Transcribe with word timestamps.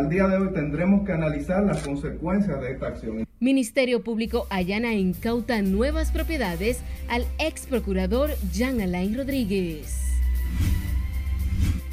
Al 0.00 0.08
día 0.08 0.26
de 0.28 0.38
hoy 0.38 0.48
tendremos 0.54 1.04
que 1.04 1.12
analizar 1.12 1.62
las 1.62 1.82
consecuencias 1.82 2.58
de 2.62 2.72
esta 2.72 2.86
acción. 2.86 3.28
Ministerio 3.38 4.02
Público 4.02 4.46
allana 4.48 4.94
e 4.94 4.98
incauta 4.98 5.60
nuevas 5.60 6.10
propiedades 6.10 6.80
al 7.10 7.26
ex 7.38 7.66
procurador 7.66 8.30
Jean 8.50 8.80
Alain 8.80 9.14
Rodríguez. 9.14 10.16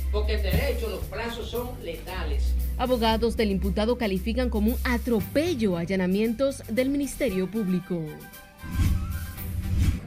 Porque 0.09 0.35
en 0.35 0.43
derecho 0.43 0.87
los 0.87 1.03
plazos 1.03 1.51
son 1.51 1.67
letales. 1.83 2.55
Abogados 2.77 3.35
del 3.35 3.51
imputado 3.51 3.97
califican 3.97 4.49
como 4.49 4.71
un 4.71 4.77
atropello 4.85 5.75
allanamientos 5.75 6.63
del 6.69 6.87
Ministerio 6.87 7.51
Público. 7.51 8.01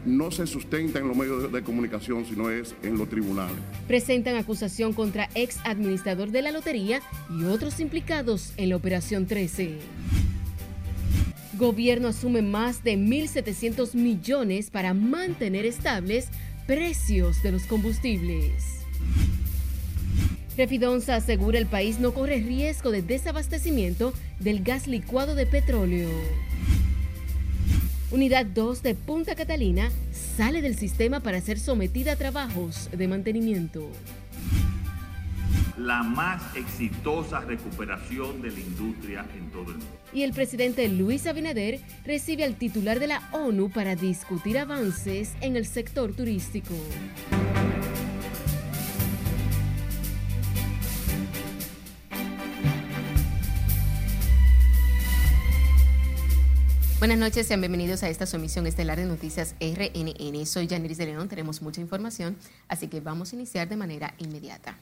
No 0.04 0.30
se 0.30 0.46
sustenta 0.46 0.98
en 0.98 1.08
los 1.08 1.16
medios 1.16 1.52
de 1.52 1.62
comunicación, 1.62 2.24
sino 2.24 2.50
es 2.50 2.74
en 2.82 2.96
los 2.96 3.08
tribunales. 3.08 3.56
Presentan 3.86 4.36
acusación 4.36 4.94
contra 4.94 5.28
ex 5.34 5.58
administrador 5.64 6.30
de 6.30 6.42
la 6.42 6.52
lotería 6.52 7.00
y 7.28 7.44
otros 7.44 7.80
implicados 7.80 8.54
en 8.56 8.70
la 8.70 8.76
Operación 8.76 9.26
13. 9.26 9.78
Gobierno 11.58 12.08
asume 12.08 12.40
más 12.40 12.82
de 12.82 12.96
1.700 12.96 13.94
millones 13.94 14.70
para 14.70 14.94
mantener 14.94 15.66
estables 15.66 16.28
precios 16.66 17.42
de 17.42 17.52
los 17.52 17.64
combustibles. 17.64 18.80
Refidonza 20.56 21.16
asegura 21.16 21.58
el 21.58 21.66
país 21.66 22.00
no 22.00 22.14
corre 22.14 22.36
riesgo 22.36 22.90
de 22.90 23.02
desabastecimiento 23.02 24.14
del 24.38 24.62
gas 24.62 24.86
licuado 24.86 25.34
de 25.34 25.44
petróleo. 25.44 26.08
Unidad 28.12 28.44
2 28.44 28.82
de 28.82 28.96
Punta 28.96 29.36
Catalina 29.36 29.88
sale 30.10 30.62
del 30.62 30.76
sistema 30.76 31.20
para 31.20 31.40
ser 31.40 31.60
sometida 31.60 32.12
a 32.12 32.16
trabajos 32.16 32.90
de 32.90 33.06
mantenimiento. 33.06 33.88
La 35.78 36.02
más 36.02 36.42
exitosa 36.56 37.38
recuperación 37.40 38.42
de 38.42 38.50
la 38.50 38.58
industria 38.58 39.24
en 39.38 39.50
todo 39.50 39.70
el 39.70 39.78
mundo. 39.78 39.86
Y 40.12 40.24
el 40.24 40.32
presidente 40.32 40.88
Luis 40.88 41.28
Abinader 41.28 41.78
recibe 42.04 42.42
al 42.42 42.56
titular 42.56 42.98
de 42.98 43.06
la 43.06 43.22
ONU 43.30 43.70
para 43.70 43.94
discutir 43.94 44.58
avances 44.58 45.34
en 45.40 45.54
el 45.54 45.64
sector 45.64 46.12
turístico. 46.12 46.74
Buenas 57.00 57.16
noches, 57.16 57.46
sean 57.46 57.62
bienvenidos 57.62 58.02
a 58.02 58.10
esta 58.10 58.26
sumisión 58.26 58.66
estelar 58.66 58.98
de 58.98 59.06
noticias 59.06 59.54
RNN. 59.58 60.44
Soy 60.44 60.68
Janiris 60.68 60.98
de 60.98 61.06
León, 61.06 61.30
tenemos 61.30 61.62
mucha 61.62 61.80
información, 61.80 62.36
así 62.68 62.88
que 62.88 63.00
vamos 63.00 63.32
a 63.32 63.36
iniciar 63.36 63.70
de 63.70 63.76
manera 63.76 64.12
inmediata. 64.18 64.76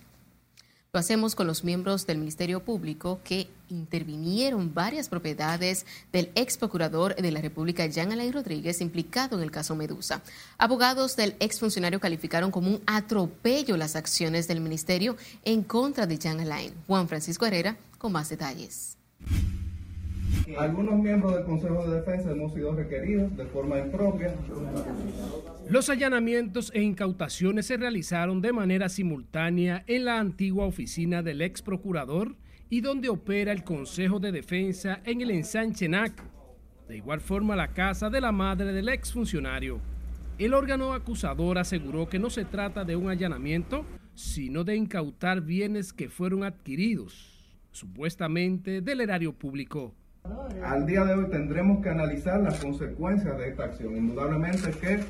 Lo 0.93 0.99
hacemos 0.99 1.37
con 1.37 1.47
los 1.47 1.63
miembros 1.63 2.09
del 2.09 2.19
Ministerio 2.19 2.65
Público 2.65 3.21
que 3.23 3.47
intervinieron 3.69 4.75
varias 4.75 5.09
propiedades 5.09 5.87
del 6.13 6.33
ex 6.35 6.59
procurador 6.59 7.15
de 7.15 7.31
la 7.31 7.41
República, 7.41 7.87
Jean 7.87 8.11
Alain 8.11 8.33
Rodríguez, 8.33 8.81
implicado 8.81 9.37
en 9.37 9.45
el 9.45 9.53
caso 9.53 9.77
Medusa. 9.77 10.21
Abogados 10.59 11.15
del 11.15 11.37
ex 11.39 11.61
funcionario 11.61 12.01
calificaron 12.01 12.51
como 12.51 12.69
un 12.69 12.83
atropello 12.87 13.77
las 13.77 13.95
acciones 13.95 14.49
del 14.49 14.61
Ministerio 14.61 15.17
en 15.45 15.63
contra 15.63 16.09
de 16.09 16.19
Jean 16.19 16.41
Alain. 16.41 16.75
Juan 16.89 17.07
Francisco 17.07 17.47
Herrera 17.47 17.77
con 17.97 18.11
más 18.11 18.29
detalles. 18.29 18.98
Algunos 20.59 20.99
miembros 20.99 21.35
del 21.35 21.45
Consejo 21.45 21.87
de 21.87 21.97
Defensa 21.97 22.31
hemos 22.31 22.53
sido 22.53 22.75
requeridos 22.75 23.37
de 23.37 23.45
forma 23.47 23.79
impropia. 23.79 24.35
Los 25.69 25.91
allanamientos 25.91 26.73
e 26.75 26.83
incautaciones 26.83 27.67
se 27.67 27.77
realizaron 27.77 28.41
de 28.41 28.53
manera 28.53 28.89
simultánea 28.89 29.85
en 29.87 30.05
la 30.07 30.19
antigua 30.19 30.65
oficina 30.65 31.23
del 31.23 31.43
ex 31.43 31.63
procurador 31.63 32.35
y 32.71 32.81
donde 32.81 33.09
opera 33.09 33.53
el 33.53 33.65
Consejo 33.65 34.19
de 34.21 34.33
Defensa 34.33 35.01
en 35.05 35.21
el 35.21 35.31
ensanche 35.31 35.89
NAC. 35.89 36.23
De 36.89 36.97
igual 36.97 37.21
forma, 37.21 37.55
la 37.55 37.75
casa 37.75 38.09
de 38.09 38.21
la 38.21 38.33
madre 38.33 38.73
del 38.73 38.89
ex 38.89 39.13
funcionario. 39.13 39.81
El 40.39 40.55
órgano 40.55 40.95
acusador 40.95 41.59
aseguró 41.59 42.09
que 42.09 42.19
no 42.19 42.31
se 42.31 42.45
trata 42.45 42.85
de 42.85 42.97
un 42.97 43.11
allanamiento, 43.11 43.85
sino 44.15 44.65
de 44.65 44.77
incautar 44.77 45.43
bienes 45.43 45.93
que 45.93 46.09
fueron 46.09 46.45
adquiridos, 46.45 47.45
supuestamente 47.73 48.81
del 48.81 49.01
erario 49.01 49.33
público. 49.33 49.95
Al 50.65 50.87
día 50.87 51.05
de 51.05 51.15
hoy 51.15 51.31
tendremos 51.31 51.83
que 51.83 51.89
analizar 51.89 52.41
las 52.41 52.63
consecuencias 52.63 53.39
de 53.39 53.49
esta 53.49 53.65
acción. 53.65 53.97
Indudablemente 53.97 54.71
que 54.73 55.01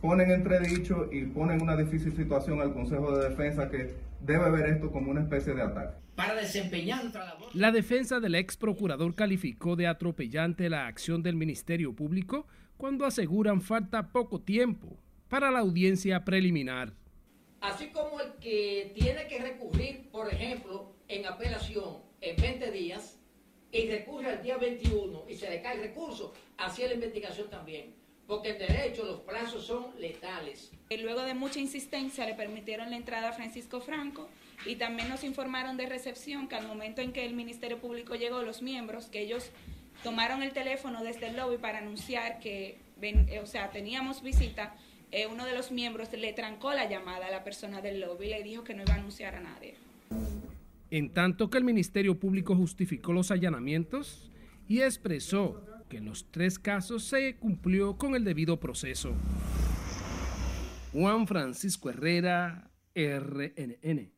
ponen 0.00 0.30
entredicho 0.30 1.08
y 1.10 1.24
ponen 1.24 1.62
una 1.62 1.76
difícil 1.76 2.14
situación 2.14 2.60
al 2.60 2.72
Consejo 2.72 3.16
de 3.16 3.30
Defensa 3.30 3.70
que 3.70 3.94
debe 4.20 4.50
ver 4.50 4.70
esto 4.70 4.90
como 4.90 5.10
una 5.10 5.22
especie 5.22 5.54
de 5.54 5.62
ataque. 5.62 5.96
Para 6.14 6.34
desempeñar 6.34 7.02
nuestra 7.02 7.24
labor. 7.24 7.48
La 7.54 7.72
defensa 7.72 8.20
del 8.20 8.34
ex 8.34 8.56
procurador 8.56 9.14
calificó 9.14 9.76
de 9.76 9.86
atropellante 9.86 10.68
la 10.68 10.86
acción 10.86 11.22
del 11.22 11.36
Ministerio 11.36 11.94
Público 11.94 12.46
cuando 12.76 13.04
aseguran 13.04 13.62
falta 13.62 14.12
poco 14.12 14.40
tiempo 14.40 14.98
para 15.28 15.50
la 15.50 15.60
audiencia 15.60 16.24
preliminar. 16.24 16.92
Así 17.60 17.88
como 17.88 18.20
el 18.20 18.32
que 18.40 18.92
tiene 18.94 19.26
que 19.26 19.38
recurrir, 19.38 20.10
por 20.12 20.32
ejemplo, 20.32 20.92
en 21.08 21.26
apelación 21.26 21.96
en 22.20 22.36
20 22.36 22.70
días, 22.70 23.18
y 23.74 23.90
recurre 23.90 24.30
al 24.30 24.42
día 24.42 24.56
21 24.56 25.24
y 25.28 25.34
se 25.34 25.50
le 25.50 25.60
cae 25.60 25.76
el 25.76 25.82
recurso, 25.82 26.32
hacia 26.58 26.86
la 26.86 26.94
investigación 26.94 27.50
también. 27.50 27.92
Porque 28.26 28.50
en 28.50 28.58
derecho 28.58 29.04
los 29.04 29.20
plazos 29.20 29.66
son 29.66 29.86
letales. 29.98 30.70
Y 30.88 30.96
luego 30.98 31.22
de 31.22 31.34
mucha 31.34 31.58
insistencia 31.58 32.24
le 32.24 32.34
permitieron 32.34 32.88
la 32.88 32.96
entrada 32.96 33.30
a 33.30 33.32
Francisco 33.32 33.80
Franco 33.80 34.28
y 34.64 34.76
también 34.76 35.08
nos 35.08 35.24
informaron 35.24 35.76
de 35.76 35.86
recepción 35.86 36.48
que 36.48 36.54
al 36.54 36.66
momento 36.66 37.02
en 37.02 37.12
que 37.12 37.26
el 37.26 37.34
Ministerio 37.34 37.80
Público 37.80 38.14
llegó, 38.14 38.42
los 38.42 38.62
miembros, 38.62 39.06
que 39.06 39.20
ellos 39.20 39.50
tomaron 40.04 40.42
el 40.42 40.52
teléfono 40.52 41.02
desde 41.02 41.26
el 41.26 41.36
lobby 41.36 41.58
para 41.58 41.78
anunciar 41.78 42.38
que, 42.38 42.78
eh, 43.02 43.40
o 43.42 43.46
sea, 43.46 43.70
teníamos 43.70 44.22
visita, 44.22 44.74
eh, 45.10 45.26
uno 45.26 45.44
de 45.44 45.52
los 45.52 45.72
miembros 45.72 46.10
le 46.12 46.32
trancó 46.32 46.72
la 46.72 46.88
llamada 46.88 47.26
a 47.26 47.30
la 47.30 47.44
persona 47.44 47.82
del 47.82 48.00
lobby 48.00 48.26
y 48.26 48.30
le 48.30 48.42
dijo 48.42 48.64
que 48.64 48.72
no 48.72 48.82
iba 48.82 48.94
a 48.94 48.98
anunciar 48.98 49.34
a 49.34 49.40
nadie 49.40 49.74
en 50.96 51.12
tanto 51.12 51.50
que 51.50 51.58
el 51.58 51.64
Ministerio 51.64 52.20
Público 52.20 52.54
justificó 52.54 53.12
los 53.12 53.32
allanamientos 53.32 54.30
y 54.68 54.80
expresó 54.82 55.66
que 55.88 55.96
en 55.96 56.04
los 56.04 56.30
tres 56.30 56.56
casos 56.56 57.02
se 57.02 57.34
cumplió 57.34 57.98
con 57.98 58.14
el 58.14 58.22
debido 58.22 58.60
proceso. 58.60 59.12
Juan 60.92 61.26
Francisco 61.26 61.90
Herrera, 61.90 62.70
RNN. 62.94 64.12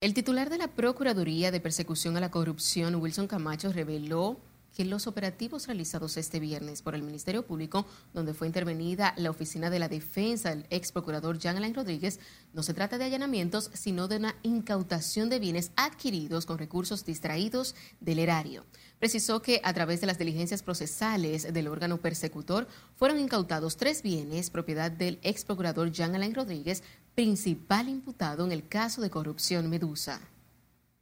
El 0.00 0.14
titular 0.14 0.50
de 0.50 0.58
la 0.58 0.68
Procuraduría 0.68 1.50
de 1.50 1.58
Persecución 1.58 2.16
a 2.16 2.20
la 2.20 2.30
Corrupción, 2.30 2.94
Wilson 2.94 3.26
Camacho, 3.26 3.72
reveló 3.72 4.38
que 4.74 4.84
los 4.84 5.06
operativos 5.06 5.66
realizados 5.66 6.16
este 6.16 6.40
viernes 6.40 6.82
por 6.82 6.94
el 6.94 7.02
Ministerio 7.02 7.46
Público, 7.46 7.86
donde 8.14 8.34
fue 8.34 8.46
intervenida 8.46 9.14
la 9.16 9.30
Oficina 9.30 9.70
de 9.70 9.78
la 9.78 9.88
Defensa 9.88 10.50
del 10.50 10.66
ex 10.70 10.92
procurador 10.92 11.38
Jean 11.38 11.56
Alain 11.56 11.74
Rodríguez, 11.74 12.20
no 12.52 12.62
se 12.62 12.74
trata 12.74 12.98
de 12.98 13.04
allanamientos, 13.04 13.70
sino 13.74 14.08
de 14.08 14.16
una 14.16 14.34
incautación 14.42 15.28
de 15.28 15.38
bienes 15.38 15.72
adquiridos 15.76 16.46
con 16.46 16.58
recursos 16.58 17.04
distraídos 17.04 17.74
del 18.00 18.18
erario. 18.18 18.64
Precisó 18.98 19.42
que 19.42 19.60
a 19.64 19.72
través 19.72 20.00
de 20.00 20.06
las 20.06 20.18
diligencias 20.18 20.62
procesales 20.62 21.52
del 21.52 21.68
órgano 21.68 21.98
persecutor 21.98 22.68
fueron 22.96 23.18
incautados 23.18 23.76
tres 23.76 24.02
bienes 24.02 24.50
propiedad 24.50 24.90
del 24.90 25.18
ex 25.22 25.44
procurador 25.44 25.90
Jean 25.90 26.14
Alain 26.14 26.34
Rodríguez, 26.34 26.82
principal 27.14 27.88
imputado 27.88 28.44
en 28.44 28.52
el 28.52 28.68
caso 28.68 29.02
de 29.02 29.10
corrupción 29.10 29.68
Medusa. 29.68 30.20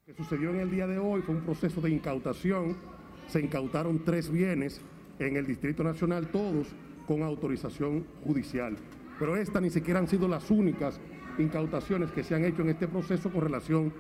Lo 0.07 0.15
que 0.15 0.23
sucedió 0.23 0.51
en 0.51 0.61
el 0.61 0.71
día 0.71 0.87
de 0.87 0.99
hoy 0.99 1.23
fue 1.23 1.37
un 1.37 1.45
proceso 1.45 1.81
de 1.81 1.91
incautación 1.91 3.00
se 3.31 3.41
incautaron 3.41 4.05
tres 4.05 4.31
bienes 4.31 4.81
en 5.19 5.37
el 5.37 5.47
Distrito 5.47 5.85
Nacional, 5.85 6.29
todos 6.29 6.69
con 7.07 7.23
autorización 7.23 8.05
judicial. 8.25 8.77
Pero 9.19 9.37
estas 9.37 9.63
ni 9.63 9.71
siquiera 9.71 10.01
han 10.01 10.09
sido 10.09 10.27
las 10.29 10.51
únicas 10.51 11.01
incautaciones 11.39 12.11
que 12.11 12.25
se 12.25 12.35
han 12.35 12.45
hecho 12.45 12.63
en 12.63 12.71
este 12.71 12.89
proceso 12.89 13.31
con 13.31 13.43
relación 13.43 13.93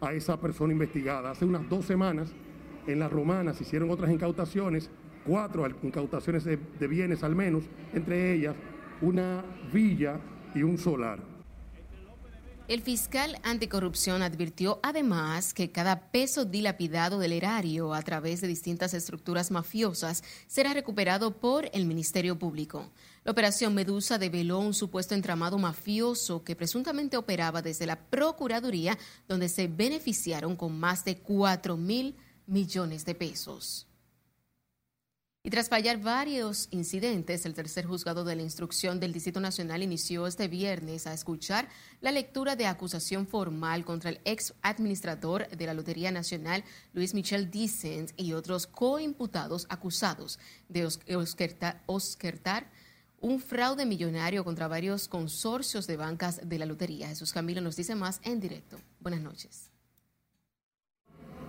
a 0.00 0.12
esa 0.12 0.40
persona 0.40 0.72
investigada. 0.72 1.30
Hace 1.30 1.44
unas 1.44 1.68
dos 1.68 1.84
semanas 1.84 2.32
en 2.86 2.98
las 2.98 3.12
romanas 3.12 3.56
se 3.56 3.64
hicieron 3.64 3.90
otras 3.90 4.10
incautaciones, 4.10 4.90
cuatro 5.26 5.66
incautaciones 5.82 6.44
de, 6.44 6.58
de 6.78 6.86
bienes 6.86 7.22
al 7.22 7.34
menos, 7.34 7.64
entre 7.92 8.32
ellas 8.32 8.54
una 9.00 9.44
villa 9.72 10.18
y 10.54 10.62
un 10.62 10.78
solar. 10.78 11.37
El 12.68 12.82
fiscal 12.82 13.40
anticorrupción 13.44 14.20
advirtió 14.20 14.78
además 14.82 15.54
que 15.54 15.72
cada 15.72 16.10
peso 16.10 16.44
dilapidado 16.44 17.18
del 17.18 17.32
erario 17.32 17.94
a 17.94 18.02
través 18.02 18.42
de 18.42 18.46
distintas 18.46 18.92
estructuras 18.92 19.50
mafiosas 19.50 20.22
será 20.46 20.74
recuperado 20.74 21.38
por 21.38 21.70
el 21.72 21.86
Ministerio 21.86 22.38
Público. 22.38 22.90
La 23.24 23.32
operación 23.32 23.74
Medusa 23.74 24.18
develó 24.18 24.58
un 24.58 24.74
supuesto 24.74 25.14
entramado 25.14 25.56
mafioso 25.56 26.44
que 26.44 26.56
presuntamente 26.56 27.16
operaba 27.16 27.62
desde 27.62 27.86
la 27.86 27.96
Procuraduría, 27.96 28.98
donde 29.26 29.48
se 29.48 29.66
beneficiaron 29.66 30.54
con 30.54 30.78
más 30.78 31.06
de 31.06 31.16
4 31.16 31.74
mil 31.78 32.16
millones 32.46 33.06
de 33.06 33.14
pesos. 33.14 33.87
Y 35.48 35.50
tras 35.50 35.70
fallar 35.70 36.02
varios 36.02 36.68
incidentes, 36.72 37.46
el 37.46 37.54
tercer 37.54 37.86
juzgado 37.86 38.22
de 38.22 38.36
la 38.36 38.42
instrucción 38.42 39.00
del 39.00 39.14
Distrito 39.14 39.40
Nacional 39.40 39.82
inició 39.82 40.26
este 40.26 40.46
viernes 40.46 41.06
a 41.06 41.14
escuchar 41.14 41.70
la 42.02 42.12
lectura 42.12 42.54
de 42.54 42.66
acusación 42.66 43.26
formal 43.26 43.82
contra 43.86 44.10
el 44.10 44.20
ex 44.26 44.52
administrador 44.60 45.48
de 45.48 45.64
la 45.64 45.72
Lotería 45.72 46.12
Nacional, 46.12 46.64
Luis 46.92 47.14
Michel 47.14 47.50
Dicent, 47.50 48.10
y 48.18 48.34
otros 48.34 48.66
coimputados 48.66 49.64
acusados 49.70 50.38
de 50.68 50.86
osquertar 51.86 52.70
un 53.18 53.40
fraude 53.40 53.86
millonario 53.86 54.44
contra 54.44 54.68
varios 54.68 55.08
consorcios 55.08 55.86
de 55.86 55.96
bancas 55.96 56.46
de 56.46 56.58
la 56.58 56.66
lotería. 56.66 57.08
Jesús 57.08 57.32
Camilo 57.32 57.62
nos 57.62 57.74
dice 57.74 57.94
más 57.94 58.20
en 58.22 58.38
directo. 58.38 58.76
Buenas 59.00 59.22
noches. 59.22 59.70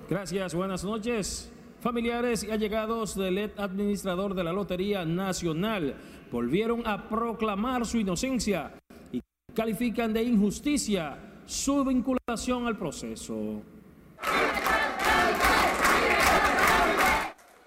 Gracias, 0.09 0.53
buenas 0.55 0.85
noches. 0.85 1.51
Familiares 1.81 2.43
y 2.43 2.51
allegados 2.51 3.15
del 3.15 3.51
administrador 3.55 4.35
de 4.35 4.43
la 4.43 4.51
Lotería 4.51 5.05
Nacional 5.05 5.95
volvieron 6.29 6.85
a 6.85 7.07
proclamar 7.07 7.85
su 7.85 7.97
inocencia 7.97 8.73
y 9.13 9.21
califican 9.55 10.11
de 10.11 10.21
injusticia 10.23 11.17
su 11.45 11.85
vinculación 11.85 12.67
al 12.67 12.77
proceso. 12.77 13.61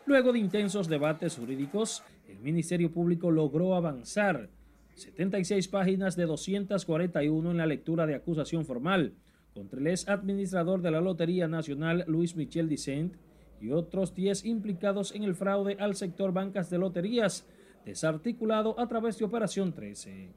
Luego 0.04 0.32
de 0.34 0.40
intensos 0.40 0.88
debates 0.88 1.36
jurídicos, 1.36 2.02
el 2.28 2.38
Ministerio 2.40 2.92
Público 2.92 3.30
logró 3.30 3.74
avanzar 3.74 4.50
76 4.94 5.68
páginas 5.68 6.16
de 6.16 6.26
241 6.26 7.50
en 7.50 7.56
la 7.56 7.64
lectura 7.64 8.06
de 8.06 8.16
acusación 8.16 8.66
formal 8.66 9.14
contra 9.54 9.80
el 9.80 9.86
ex 9.86 10.06
administrador 10.06 10.82
de 10.82 10.90
la 10.90 11.00
Lotería 11.00 11.48
Nacional 11.48 12.04
Luis 12.06 12.36
Michel 12.36 12.68
Dicent 12.68 13.14
y 13.62 13.70
otros 13.70 14.14
10 14.14 14.44
implicados 14.44 15.14
en 15.14 15.22
el 15.22 15.36
fraude 15.36 15.76
al 15.78 15.94
sector 15.94 16.32
bancas 16.32 16.68
de 16.68 16.78
loterías, 16.78 17.46
desarticulado 17.86 18.78
a 18.78 18.88
través 18.88 19.18
de 19.18 19.24
Operación 19.24 19.72
13. 19.72 20.28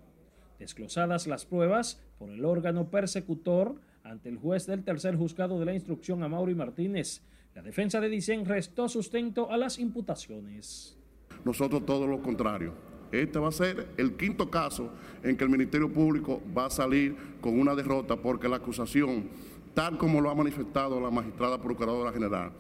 Desglosadas 0.60 1.26
las 1.28 1.46
pruebas 1.46 2.02
por 2.20 2.30
el 2.30 2.46
órgano 2.46 2.90
persecutor 2.90 3.76
ante 4.04 4.30
el 4.30 4.38
juez 4.38 4.68
del 4.68 4.84
tercer 4.84 5.18
juzgado 5.18 5.60
de 5.60 5.66
la 5.66 5.74
instrucción 5.74 6.22
a 6.24 6.28
Mauri 6.28 6.54
Martínez, 6.54 7.24
la 7.56 7.62
defensa 7.62 8.00
de 8.00 8.10
Dicen 8.10 8.46
restó 8.46 8.88
sustento 8.88 9.50
a 9.50 9.58
las 9.58 9.80
imputaciones. 9.80 10.98
Nosotros 11.44 11.86
todo 11.86 12.06
lo 12.06 12.22
contrario. 12.22 12.74
Este 13.12 13.40
va 13.40 13.48
a 13.48 13.52
ser 13.52 13.88
el 13.98 14.18
quinto 14.18 14.50
caso 14.50 14.92
en 15.24 15.38
que 15.38 15.46
el 15.46 15.50
Ministerio 15.50 15.92
Público 15.92 16.42
va 16.56 16.66
a 16.66 16.70
salir 16.70 17.16
con 17.40 17.58
una 17.58 17.74
derrota 17.74 18.18
porque 18.18 18.50
la 18.50 18.58
acusación, 18.58 19.30
tal 19.76 19.98
como 20.00 20.22
lo 20.22 20.32
ha 20.32 20.36
manifestado 20.36 21.00
la 21.00 21.12
magistrada 21.12 21.62
Procuradora 21.62 22.12
General, 22.12 22.52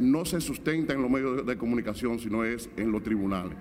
no 0.00 0.24
se 0.24 0.40
sustenta 0.40 0.94
en 0.94 1.02
los 1.02 1.10
medios 1.10 1.46
de 1.46 1.56
comunicación, 1.56 2.18
sino 2.18 2.44
es 2.44 2.68
en 2.76 2.90
los 2.90 3.02
tribunales. 3.02 3.56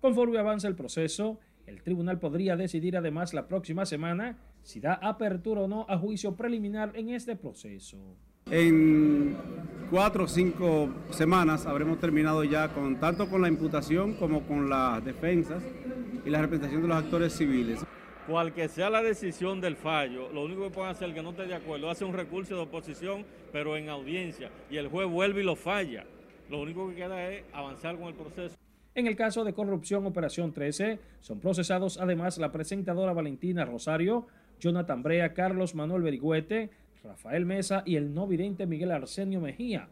Conforme 0.00 0.38
avanza 0.38 0.68
el 0.68 0.74
proceso, 0.74 1.38
el 1.66 1.82
tribunal 1.82 2.18
podría 2.18 2.56
decidir 2.56 2.96
además 2.96 3.34
la 3.34 3.46
próxima 3.48 3.84
semana 3.84 4.38
si 4.62 4.80
da 4.80 4.94
apertura 4.94 5.62
o 5.62 5.68
no 5.68 5.86
a 5.88 5.98
juicio 5.98 6.34
preliminar 6.36 6.92
en 6.94 7.10
este 7.10 7.36
proceso. 7.36 7.98
En 8.50 9.36
cuatro 9.90 10.24
o 10.24 10.28
cinco 10.28 10.88
semanas 11.10 11.66
habremos 11.66 11.98
terminado 12.00 12.42
ya 12.44 12.68
con 12.68 12.98
tanto 12.98 13.28
con 13.28 13.42
la 13.42 13.48
imputación 13.48 14.14
como 14.14 14.42
con 14.42 14.68
las 14.68 15.04
defensas 15.04 15.62
y 16.24 16.30
la 16.30 16.40
representación 16.40 16.82
de 16.82 16.88
los 16.88 16.96
actores 16.96 17.32
civiles. 17.32 17.84
Cual 18.26 18.54
que 18.54 18.68
sea 18.68 18.88
la 18.88 19.02
decisión 19.02 19.60
del 19.60 19.74
fallo, 19.74 20.30
lo 20.32 20.44
único 20.44 20.62
que 20.62 20.70
pueden 20.70 20.90
hacer 20.90 21.12
que 21.12 21.22
no 21.22 21.30
esté 21.30 21.46
de 21.46 21.56
acuerdo 21.56 21.90
hace 21.90 22.04
un 22.04 22.14
recurso 22.14 22.54
de 22.54 22.60
oposición, 22.60 23.24
pero 23.50 23.76
en 23.76 23.88
audiencia, 23.88 24.48
y 24.70 24.76
el 24.76 24.86
juez 24.86 25.08
vuelve 25.08 25.40
y 25.40 25.44
lo 25.44 25.56
falla. 25.56 26.04
Lo 26.48 26.60
único 26.60 26.88
que 26.88 26.94
queda 26.94 27.30
es 27.30 27.44
avanzar 27.52 27.96
con 27.96 28.06
el 28.06 28.14
proceso. 28.14 28.54
En 28.94 29.08
el 29.08 29.16
caso 29.16 29.42
de 29.42 29.54
corrupción 29.54 30.06
Operación 30.06 30.52
13, 30.52 31.00
son 31.20 31.40
procesados 31.40 31.98
además 31.98 32.38
la 32.38 32.52
presentadora 32.52 33.12
Valentina 33.12 33.64
Rosario, 33.64 34.28
Jonathan 34.60 35.02
Brea, 35.02 35.34
Carlos 35.34 35.74
Manuel 35.74 36.02
Berigüete, 36.02 36.70
Rafael 37.02 37.44
Mesa 37.44 37.82
y 37.84 37.96
el 37.96 38.14
no 38.14 38.28
vidente 38.28 38.66
Miguel 38.66 38.92
Arsenio 38.92 39.40
Mejía, 39.40 39.88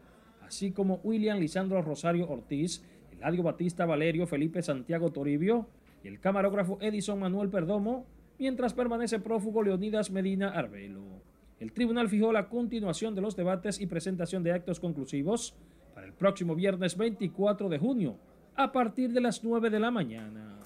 así 0.47 0.71
como 0.71 1.01
William 1.03 1.39
Lisandro 1.39 1.81
Rosario 1.81 2.29
Ortiz, 2.29 2.81
Eladio 3.11 3.43
Batista 3.43 3.85
Valerio 3.85 4.25
Felipe 4.25 4.61
Santiago 4.61 5.11
Toribio 5.11 5.67
y 6.03 6.07
el 6.07 6.21
camarógrafo 6.21 6.77
Edison 6.79 7.19
Manuel 7.19 7.49
Perdomo, 7.49 8.05
mientras 8.41 8.73
permanece 8.73 9.19
prófugo 9.19 9.61
Leonidas 9.61 10.09
Medina 10.09 10.49
Arbelo. 10.49 11.21
El 11.59 11.71
tribunal 11.73 12.09
fijó 12.09 12.33
la 12.33 12.49
continuación 12.49 13.13
de 13.13 13.21
los 13.21 13.35
debates 13.35 13.79
y 13.79 13.85
presentación 13.85 14.41
de 14.41 14.51
actos 14.51 14.79
conclusivos 14.79 15.53
para 15.93 16.07
el 16.07 16.13
próximo 16.13 16.55
viernes 16.55 16.97
24 16.97 17.69
de 17.69 17.77
junio, 17.77 18.17
a 18.55 18.71
partir 18.71 19.11
de 19.11 19.21
las 19.21 19.43
9 19.43 19.69
de 19.69 19.79
la 19.79 19.91
mañana. 19.91 20.57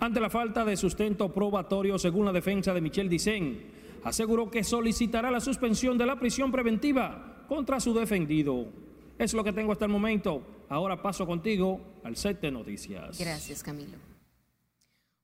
Ante 0.00 0.18
la 0.18 0.28
falta 0.28 0.64
de 0.64 0.76
sustento 0.76 1.32
probatorio, 1.32 2.00
según 2.00 2.26
la 2.26 2.32
defensa 2.32 2.74
de 2.74 2.80
Michel 2.80 3.08
Dicen, 3.08 3.58
aseguró 4.02 4.50
que 4.50 4.64
solicitará 4.64 5.30
la 5.30 5.38
suspensión 5.38 5.96
de 5.96 6.06
la 6.06 6.18
prisión 6.18 6.50
preventiva 6.50 7.44
contra 7.46 7.78
su 7.78 7.94
defendido. 7.94 8.66
Es 9.16 9.34
lo 9.34 9.44
que 9.44 9.52
tengo 9.52 9.70
hasta 9.70 9.84
el 9.84 9.92
momento. 9.92 10.42
Ahora 10.68 11.00
paso 11.00 11.28
contigo 11.28 11.80
al 12.02 12.16
set 12.16 12.40
de 12.40 12.50
noticias. 12.50 13.20
Gracias, 13.20 13.62
Camilo. 13.62 14.15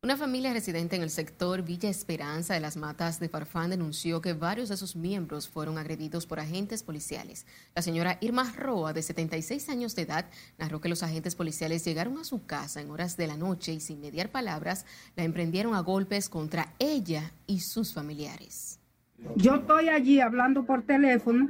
Una 0.05 0.17
familia 0.17 0.53
residente 0.53 0.97
en 0.97 1.03
el 1.03 1.11
sector 1.11 1.63
Villa 1.63 1.89
Esperanza 1.89 2.55
de 2.55 2.61
las 2.61 2.77
Matas 2.77 3.21
de 3.21 3.29
Farfán 3.29 3.71
denunció 3.71 4.21
que 4.21 4.33
varios 4.33 4.69
de 4.69 4.77
sus 4.77 4.97
miembros 4.97 5.49
fueron 5.49 5.79
agredidos 5.79 6.27
por 6.27 6.41
agentes 6.41 6.83
policiales. 6.83 7.47
La 7.73 7.83
señora 7.83 8.19
Irma 8.21 8.53
Roa, 8.59 8.93
de 8.93 9.01
76 9.01 9.69
años 9.69 9.95
de 9.95 10.03
edad, 10.03 10.27
narró 10.59 10.81
que 10.81 10.89
los 10.89 11.05
agentes 11.05 11.37
policiales 11.37 11.85
llegaron 11.85 12.19
a 12.19 12.25
su 12.25 12.45
casa 12.47 12.81
en 12.81 12.91
horas 12.91 13.17
de 13.17 13.29
la 13.29 13.37
noche 13.37 13.75
y 13.75 13.79
sin 13.79 14.01
mediar 14.01 14.29
palabras 14.33 14.87
la 15.15 15.23
emprendieron 15.23 15.73
a 15.73 15.81
golpes 15.83 16.29
contra 16.29 16.75
ella 16.81 17.31
y 17.47 17.61
sus 17.61 17.95
familiares. 17.95 18.81
Yo 19.37 19.55
estoy 19.55 19.89
allí 19.89 20.19
hablando 20.19 20.67
por 20.67 20.83
teléfono 20.83 21.49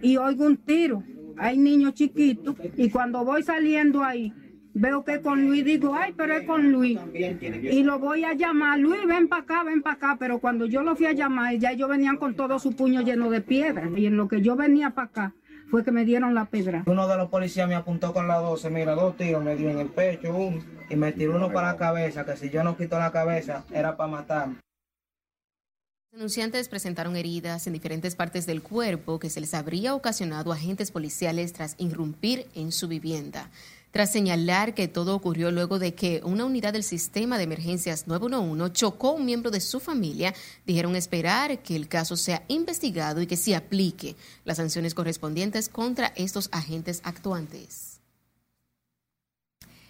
y 0.00 0.16
oigo 0.16 0.46
un 0.46 0.56
tiro. 0.56 1.04
Hay 1.36 1.58
niños 1.58 1.92
chiquitos 1.92 2.56
y 2.74 2.88
cuando 2.88 3.22
voy 3.22 3.42
saliendo 3.42 4.02
ahí 4.02 4.32
Veo 4.74 5.04
que 5.04 5.20
con 5.20 5.44
Luis 5.44 5.64
digo, 5.64 5.94
ay, 5.94 6.14
pero 6.16 6.34
es 6.34 6.46
con 6.46 6.72
Luis. 6.72 6.98
Y 7.12 7.82
lo 7.82 7.98
voy 7.98 8.24
a 8.24 8.32
llamar, 8.32 8.78
Luis, 8.78 9.06
ven 9.06 9.28
para 9.28 9.42
acá, 9.42 9.64
ven 9.64 9.82
para 9.82 9.96
acá. 9.96 10.16
Pero 10.18 10.38
cuando 10.38 10.66
yo 10.66 10.82
lo 10.82 10.96
fui 10.96 11.06
a 11.06 11.12
llamar, 11.12 11.56
ya 11.56 11.72
ellos 11.72 11.88
venían 11.88 12.16
con 12.16 12.34
todo 12.34 12.58
su 12.58 12.74
puño 12.74 13.02
lleno 13.02 13.30
de 13.30 13.42
piedras. 13.42 13.90
Y 13.96 14.06
en 14.06 14.16
lo 14.16 14.28
que 14.28 14.40
yo 14.40 14.56
venía 14.56 14.90
para 14.90 15.08
acá, 15.08 15.34
fue 15.70 15.84
que 15.84 15.90
me 15.90 16.04
dieron 16.04 16.34
la 16.34 16.46
pedra. 16.46 16.84
Uno 16.86 17.06
de 17.06 17.16
los 17.16 17.28
policías 17.28 17.68
me 17.68 17.74
apuntó 17.74 18.12
con 18.12 18.28
la 18.28 18.36
12, 18.36 18.70
mira, 18.70 18.94
dos 18.94 19.16
tiros 19.16 19.42
me 19.42 19.56
dio 19.56 19.70
en 19.70 19.78
el 19.78 19.88
pecho, 19.88 20.34
uno, 20.34 20.62
y 20.88 20.96
me 20.96 21.12
tiró 21.12 21.36
uno 21.36 21.50
para 21.50 21.72
la 21.72 21.78
cabeza, 21.78 22.24
que 22.24 22.36
si 22.36 22.50
yo 22.50 22.62
no 22.62 22.76
quito 22.76 22.98
la 22.98 23.10
cabeza, 23.10 23.64
era 23.72 23.96
para 23.96 24.10
matarme. 24.10 24.56
Denunciantes 26.12 26.68
presentaron 26.68 27.16
heridas 27.16 27.66
en 27.66 27.72
diferentes 27.72 28.16
partes 28.16 28.44
del 28.44 28.60
cuerpo 28.62 29.18
que 29.18 29.30
se 29.30 29.40
les 29.40 29.54
habría 29.54 29.94
ocasionado 29.94 30.52
a 30.52 30.56
agentes 30.56 30.90
policiales 30.90 31.54
tras 31.54 31.74
irrumpir 31.78 32.44
en 32.54 32.70
su 32.70 32.86
vivienda 32.86 33.48
tras 33.92 34.10
señalar 34.10 34.74
que 34.74 34.88
todo 34.88 35.14
ocurrió 35.14 35.50
luego 35.50 35.78
de 35.78 35.94
que 35.94 36.22
una 36.24 36.46
unidad 36.46 36.72
del 36.72 36.82
sistema 36.82 37.36
de 37.36 37.44
emergencias 37.44 38.06
911 38.08 38.72
chocó 38.72 39.10
a 39.10 39.12
un 39.12 39.26
miembro 39.26 39.50
de 39.50 39.60
su 39.60 39.80
familia, 39.80 40.34
dijeron 40.66 40.96
esperar 40.96 41.62
que 41.62 41.76
el 41.76 41.88
caso 41.88 42.16
sea 42.16 42.42
investigado 42.48 43.20
y 43.20 43.26
que 43.26 43.36
se 43.36 43.54
aplique 43.54 44.16
las 44.44 44.56
sanciones 44.56 44.94
correspondientes 44.94 45.68
contra 45.68 46.12
estos 46.16 46.48
agentes 46.52 47.00
actuantes. 47.04 47.91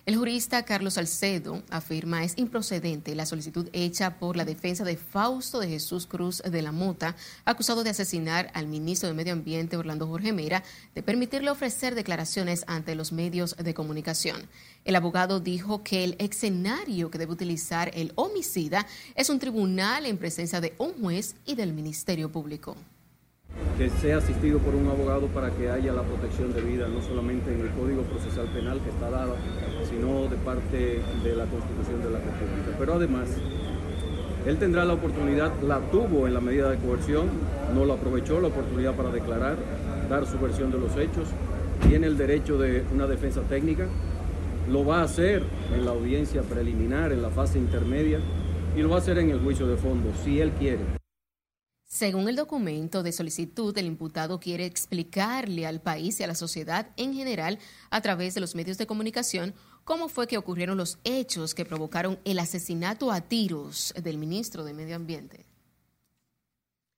El 0.05 0.17
jurista 0.17 0.65
Carlos 0.65 0.95
Salcedo 0.95 1.63
afirma 1.71 2.25
es 2.25 2.37
improcedente 2.37 3.15
la 3.15 3.25
solicitud 3.25 3.69
hecha 3.73 4.19
por 4.19 4.37
la 4.37 4.45
defensa 4.45 4.83
de 4.83 4.97
Fausto 4.97 5.61
de 5.61 5.69
Jesús 5.69 6.09
Cruz 6.09 6.43
de 6.43 6.61
la 6.61 6.73
Mota, 6.73 7.15
acusado 7.45 7.85
de 7.85 7.91
asesinar 7.91 8.51
al 8.53 8.67
ministro 8.67 9.09
de 9.09 9.15
Medio 9.15 9.33
Ambiente 9.33 9.77
Orlando 9.77 10.09
Jorge 10.09 10.33
Mera, 10.33 10.65
de 10.97 11.05
permitirle 11.05 11.53
ofrecer 11.53 11.95
declaraciones 11.95 12.65
ante 12.67 12.97
los 12.97 13.13
medios 13.13 13.55
de 13.57 13.75
comunicación. 13.75 14.49
El 14.85 14.97
abogado 14.97 15.39
dijo 15.39 15.85
que 15.85 16.03
el 16.03 16.17
escenario 16.19 17.09
que 17.09 17.19
debe 17.19 17.35
utilizar 17.35 17.93
el 17.95 18.11
homicida 18.17 18.89
es 19.15 19.31
un 19.31 19.39
tribunal 19.39 20.07
en 20.07 20.19
presencia 20.19 20.61
de 20.61 20.75
un 20.79 21.01
juez 21.01 21.37
y 21.47 21.55
del 21.55 21.73
Ministerio 21.73 22.33
Público 22.33 22.77
que 23.79 23.91
sea 23.91 24.19
asistido 24.19 24.59
por 24.59 24.75
un 24.75 24.87
abogado 24.89 25.27
para 25.29 25.51
que 25.51 25.71
haya 25.71 25.93
la 25.93 26.03
protección 26.03 26.53
de 26.53 26.61
vida, 26.61 26.87
no 26.89 27.03
solamente 27.03 27.53
en 27.53 27.61
el 27.61 27.71
Código 27.71 28.03
Procesal 28.03 28.47
Penal 28.49 28.81
que 28.81 28.91
está 28.91 29.11
dado, 29.11 29.37
sino 29.89 30.29
de 30.29 30.37
parte 30.37 31.01
de 31.25 31.37
la 31.37 31.47
Constitución 31.47 32.03
de 32.03 32.11
la 32.11 32.19
República. 32.19 32.77
Pero 32.79 32.95
además, 32.95 33.29
él 34.47 34.57
tendrá 34.59 34.85
la 34.85 34.95
oportunidad, 34.95 35.53
la 35.63 35.79
tuvo 35.91 36.27
en 36.27 36.35
la 36.35 36.41
medida 36.41 36.71
de 36.71 36.77
coerción, 36.79 37.29
no 37.75 37.85
lo 37.85 37.95
aprovechó 37.95 38.41
la 38.41 38.49
oportunidad 38.49 38.95
para 38.95 39.11
declarar, 39.11 39.57
dar 40.09 40.27
su 40.27 40.39
versión 40.39 40.71
de 40.71 40.79
los 40.79 40.97
hechos, 40.97 41.29
tiene 41.89 42.07
el 42.07 42.17
derecho 42.17 42.59
de 42.59 42.85
una 42.93 43.07
defensa 43.07 43.41
técnica, 43.43 43.87
lo 44.71 44.85
va 44.85 45.01
a 45.01 45.05
hacer 45.05 45.43
en 45.75 45.85
la 45.85 45.93
audiencia 45.93 46.43
preliminar, 46.43 47.13
en 47.13 47.23
la 47.23 47.31
fase 47.31 47.59
intermedia, 47.59 48.19
y 48.77 48.83
lo 48.83 48.91
va 48.91 48.97
a 48.97 48.99
hacer 48.99 49.19
en 49.19 49.31
el 49.31 49.41
juicio 49.41 49.67
de 49.67 49.77
fondo, 49.77 50.11
si 50.25 50.41
él 50.41 50.53
quiere. 50.53 51.02
Según 51.93 52.27
el 52.27 52.37
documento 52.37 53.03
de 53.03 53.13
solicitud, 53.13 53.77
el 53.77 53.85
imputado 53.85 54.41
quiere 54.41 54.65
explicarle 54.65 55.67
al 55.67 55.83
país 55.83 56.19
y 56.19 56.23
a 56.23 56.27
la 56.27 56.35
sociedad 56.35 56.89
en 56.97 57.13
general, 57.13 57.59
a 57.91 58.01
través 58.01 58.33
de 58.33 58.41
los 58.41 58.55
medios 58.55 58.79
de 58.79 58.87
comunicación, 58.87 59.55
cómo 59.85 60.09
fue 60.09 60.27
que 60.27 60.39
ocurrieron 60.39 60.79
los 60.79 60.99
hechos 61.05 61.53
que 61.53 61.67
provocaron 61.67 62.19
el 62.25 62.39
asesinato 62.39 63.13
a 63.13 63.21
tiros 63.21 63.93
del 64.03 64.17
ministro 64.17 64.65
de 64.65 64.73
Medio 64.73 64.97
Ambiente. 64.97 65.45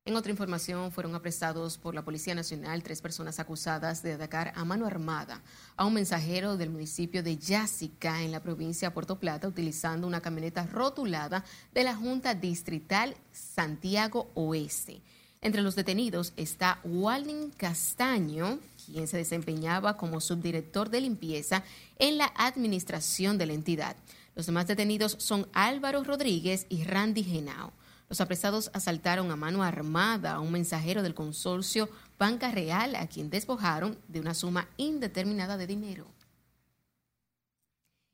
En 0.07 0.17
otra 0.17 0.31
información, 0.31 0.93
fueron 0.93 1.15
apresados 1.15 1.79
por 1.79 1.95
la 1.95 2.05
Policía 2.05 2.35
Nacional 2.35 2.83
tres 2.83 3.01
personas 3.01 3.41
acusadas 3.41 4.03
de 4.03 4.13
atacar 4.13 4.53
a 4.55 4.63
mano 4.63 4.85
armada 4.85 5.41
a 5.77 5.87
un 5.87 5.95
mensajero 5.95 6.59
del 6.59 6.69
municipio 6.69 7.23
de 7.23 7.39
Yásica, 7.39 8.21
en 8.21 8.31
la 8.31 8.43
provincia 8.43 8.89
de 8.91 8.95
Puerto 8.95 9.19
Plata, 9.19 9.49
utilizando 9.49 10.07
una 10.07 10.21
camioneta 10.21 10.67
rotulada 10.67 11.43
de 11.73 11.85
la 11.85 11.97
Junta 11.97 12.35
Distrital 12.35 13.17
Santiago 13.33 14.31
Oeste. 14.35 15.01
Entre 15.41 15.63
los 15.63 15.75
detenidos 15.75 16.35
está 16.37 16.81
Walden 16.85 17.51
Castaño, 17.57 18.59
quien 18.85 19.09
se 19.09 19.17
desempeñaba 19.17 19.97
como 19.97 20.21
subdirector 20.21 20.91
de 20.91 21.01
limpieza 21.01 21.65
en 21.99 22.19
la 22.19 22.31
administración 22.37 23.39
de 23.39 23.47
la 23.47 23.55
entidad. 23.55 23.97
Los 24.35 24.45
demás 24.45 24.67
detenidos 24.67 25.17
son 25.19 25.49
Álvaro 25.55 26.05
Rodríguez 26.05 26.67
y 26.69 26.85
Randy 26.85 27.25
Genao. 27.25 27.73
Los 28.09 28.21
apresados 28.21 28.71
asaltaron 28.75 29.31
a 29.31 29.37
mano 29.37 29.63
armada 29.63 30.35
a 30.35 30.41
un 30.41 30.53
mensajero 30.53 31.03
del 31.03 31.15
consorcio 31.15 31.89
Banca 32.19 32.51
Real, 32.51 32.95
a 32.97 33.07
quien 33.07 33.31
despojaron 33.31 33.99
de 34.09 34.21
una 34.21 34.35
suma 34.35 34.69
indeterminada 34.77 35.57
de 35.57 35.67
dinero. 35.67 36.07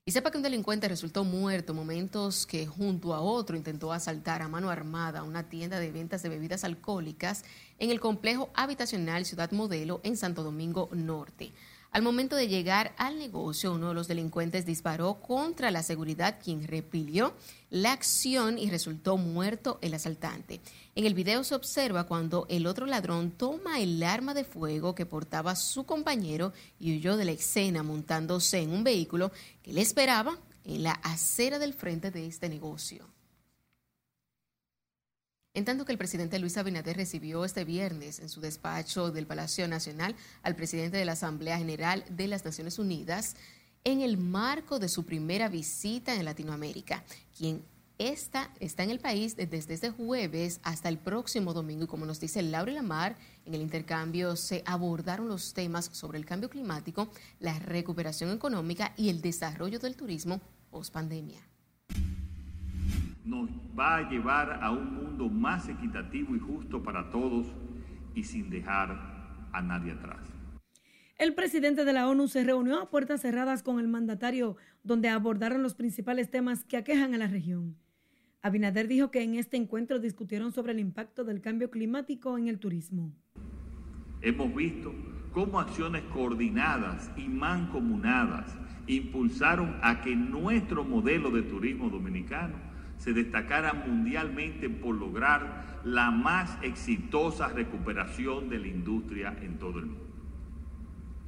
Y 0.07 0.13
sepa 0.13 0.31
que 0.31 0.39
un 0.39 0.43
delincuente 0.43 0.89
resultó 0.89 1.25
muerto 1.25 1.75
momentos 1.75 2.47
que 2.47 2.67
junto 2.67 3.15
a 3.15 3.21
otro 3.21 3.57
intentó 3.57 3.93
asaltar 3.93 4.43
a 4.43 4.49
mano 4.49 4.71
armada 4.71 5.23
una 5.23 5.49
tienda 5.49 5.79
de 5.79 5.93
ventas 5.93 6.23
de 6.23 6.31
bebidas 6.31 6.65
alcohólicas 6.65 7.45
en 7.79 7.91
el 7.91 8.01
complejo 8.01 8.51
habitacional 8.55 9.25
Ciudad 9.25 9.53
Modelo 9.53 10.01
en 10.03 10.17
Santo 10.17 10.43
Domingo 10.43 10.89
Norte. 10.93 11.53
Al 11.93 12.03
momento 12.03 12.37
de 12.37 12.47
llegar 12.47 12.95
al 12.99 13.19
negocio, 13.19 13.73
uno 13.73 13.89
de 13.89 13.95
los 13.95 14.07
delincuentes 14.07 14.65
disparó 14.65 15.15
contra 15.15 15.73
la 15.73 15.83
seguridad, 15.83 16.39
quien 16.41 16.69
repilió 16.69 17.35
la 17.69 17.91
acción 17.91 18.59
y 18.59 18.71
resultó 18.71 19.17
muerto 19.17 19.81
el 19.83 19.95
asaltante. 19.95 20.61
En 20.95 21.05
el 21.05 21.15
video 21.15 21.43
se 21.43 21.57
observa 21.57 22.07
cuando 22.07 22.47
el 22.49 22.69
otro 22.69 22.87
ladrón 22.87 23.33
toma 23.33 23.81
el 23.81 24.01
arma 24.05 24.35
de 24.35 24.45
fuego 24.45 24.95
que 24.95 25.05
portaba 25.05 25.57
su 25.57 25.85
compañero 25.85 26.53
y 26.79 26.97
huyó 26.97 27.17
de 27.17 27.25
la 27.25 27.33
escena 27.33 27.83
montándose 27.83 28.61
en 28.61 28.71
un 28.71 28.85
vehículo 28.85 29.33
que 29.65 29.73
le 29.73 29.81
esperaba 29.81 30.39
en 30.65 30.85
la 30.85 30.93
acera 30.93 31.59
del 31.59 31.75
frente 31.75 32.13
de 32.13 32.25
este 32.25 32.49
negocio. 32.49 33.05
En 35.53 35.65
tanto 35.65 35.85
que 35.85 35.91
el 35.91 35.99
presidente 35.99 36.39
Luis 36.39 36.57
Abinader 36.57 36.97
recibió 36.97 37.45
este 37.45 37.65
viernes 37.65 38.21
en 38.21 38.29
su 38.29 38.41
despacho 38.41 39.11
del 39.11 39.27
Palacio 39.27 39.67
Nacional 39.67 40.15
al 40.43 40.55
presidente 40.55 40.97
de 40.97 41.05
la 41.05 41.13
Asamblea 41.13 41.59
General 41.59 42.05
de 42.09 42.29
las 42.29 42.45
Naciones 42.45 42.79
Unidas 42.79 43.35
en 43.83 44.01
el 44.01 44.17
marco 44.17 44.79
de 44.79 44.89
su 44.89 45.05
primera 45.05 45.49
visita 45.49 46.15
en 46.15 46.25
Latinoamérica, 46.25 47.03
quien 47.37 47.65
está, 47.99 48.55
está 48.61 48.85
en 48.85 48.91
el 48.91 49.01
país 49.01 49.35
desde 49.35 49.75
este 49.75 49.91
jueves 49.91 50.61
hasta 50.63 50.89
el 50.89 50.99
próximo 50.99 51.53
domingo. 51.53 51.83
Y 51.83 51.89
como 51.89 52.07
nos 52.07 52.21
dice 52.21 52.43
Laura 52.43 52.71
Lamar, 52.71 53.17
en 53.45 53.53
el 53.53 53.61
intercambio 53.61 54.37
se 54.37 54.63
abordaron 54.67 55.27
los 55.27 55.53
temas 55.53 55.91
sobre 55.93 56.19
el 56.19 56.27
cambio 56.27 56.49
climático, 56.49 57.11
la 57.41 57.59
recuperación 57.59 58.31
económica 58.31 58.95
y 58.97 59.09
el 59.09 59.21
desarrollo 59.21 59.81
del 59.81 59.97
turismo 59.97 60.41
post 60.71 60.93
pandemia 60.93 61.50
nos 63.25 63.51
va 63.79 63.99
a 63.99 64.11
llevar 64.11 64.61
a 64.63 64.71
un 64.71 64.95
mundo 64.95 65.29
más 65.29 65.69
equitativo 65.69 66.35
y 66.35 66.39
justo 66.39 66.83
para 66.83 67.11
todos 67.11 67.47
y 68.15 68.25
sin 68.25 68.51
dejar 68.51 69.49
a 69.53 69.63
nadie 69.63 69.93
atrás. 69.93 70.21
El 71.19 71.35
presidente 71.35 71.85
de 71.85 71.93
la 71.93 72.09
ONU 72.09 72.29
se 72.29 72.45
reunió 72.45 72.81
a 72.81 72.89
puertas 72.89 73.21
cerradas 73.21 73.63
con 73.63 73.79
el 73.79 73.89
mandatario, 73.89 74.57
donde 74.83 75.11
abordaron 75.11 75.63
los 75.63 75.75
principales 75.75 76.31
temas 76.31 76.65
que 76.65 76.79
aquejan 76.79 77.15
a 77.15 77.19
la 77.19 77.27
región. 77.27 77.77
Abinader 78.41 78.89
dijo 78.89 79.11
que 79.11 79.23
en 79.23 79.35
este 79.35 79.59
encuentro 79.59 79.99
discutieron 79.99 80.51
sobre 80.51 80.73
el 80.73 80.79
impacto 80.79 81.25
del 81.25 81.43
cambio 81.43 81.71
climático 81.71 82.39
en 82.39 82.49
el 82.49 82.59
turismo. 82.59 83.13
Hemos 84.23 84.55
visto 84.55 84.95
cómo 85.33 85.61
acciones 85.61 86.03
coordinadas 86.05 87.11
y 87.19 87.29
mancomunadas 87.29 88.57
impulsaron 88.87 89.77
a 89.83 90.01
que 90.01 90.17
nuestro 90.17 90.85
modelo 90.85 91.31
de 91.31 91.43
turismo 91.43 91.91
dominicano 91.91 92.70
se 93.01 93.15
destacara 93.15 93.73
mundialmente 93.73 94.69
por 94.69 94.95
lograr 94.95 95.81
la 95.85 96.11
más 96.11 96.59
exitosa 96.63 97.49
recuperación 97.49 98.51
de 98.51 98.59
la 98.59 98.67
industria 98.69 99.35
en 99.41 99.57
todo 99.59 99.79
el 99.79 99.87
mundo. 99.87 100.05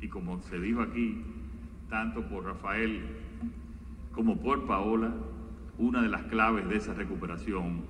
Y 0.02 0.08
como 0.08 0.42
se 0.42 0.60
dijo 0.60 0.82
aquí, 0.82 1.24
tanto 1.88 2.28
por 2.28 2.44
Rafael 2.44 3.00
como 4.12 4.38
por 4.38 4.66
Paola, 4.66 5.14
una 5.78 6.02
de 6.02 6.10
las 6.10 6.24
claves 6.24 6.68
de 6.68 6.76
esa 6.76 6.92
recuperación 6.92 7.84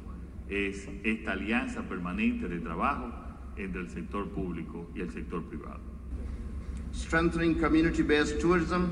es 0.48 0.88
esta 1.02 1.32
alianza 1.32 1.82
permanente 1.82 2.48
de 2.48 2.60
trabajo 2.60 3.12
entre 3.56 3.80
el 3.80 3.90
sector 3.90 4.28
público 4.28 4.88
y 4.94 5.00
el 5.00 5.10
sector 5.10 5.42
privado. 5.46 5.80
Strengthening 6.94 7.58
community-based 7.58 8.40
tourism, 8.40 8.84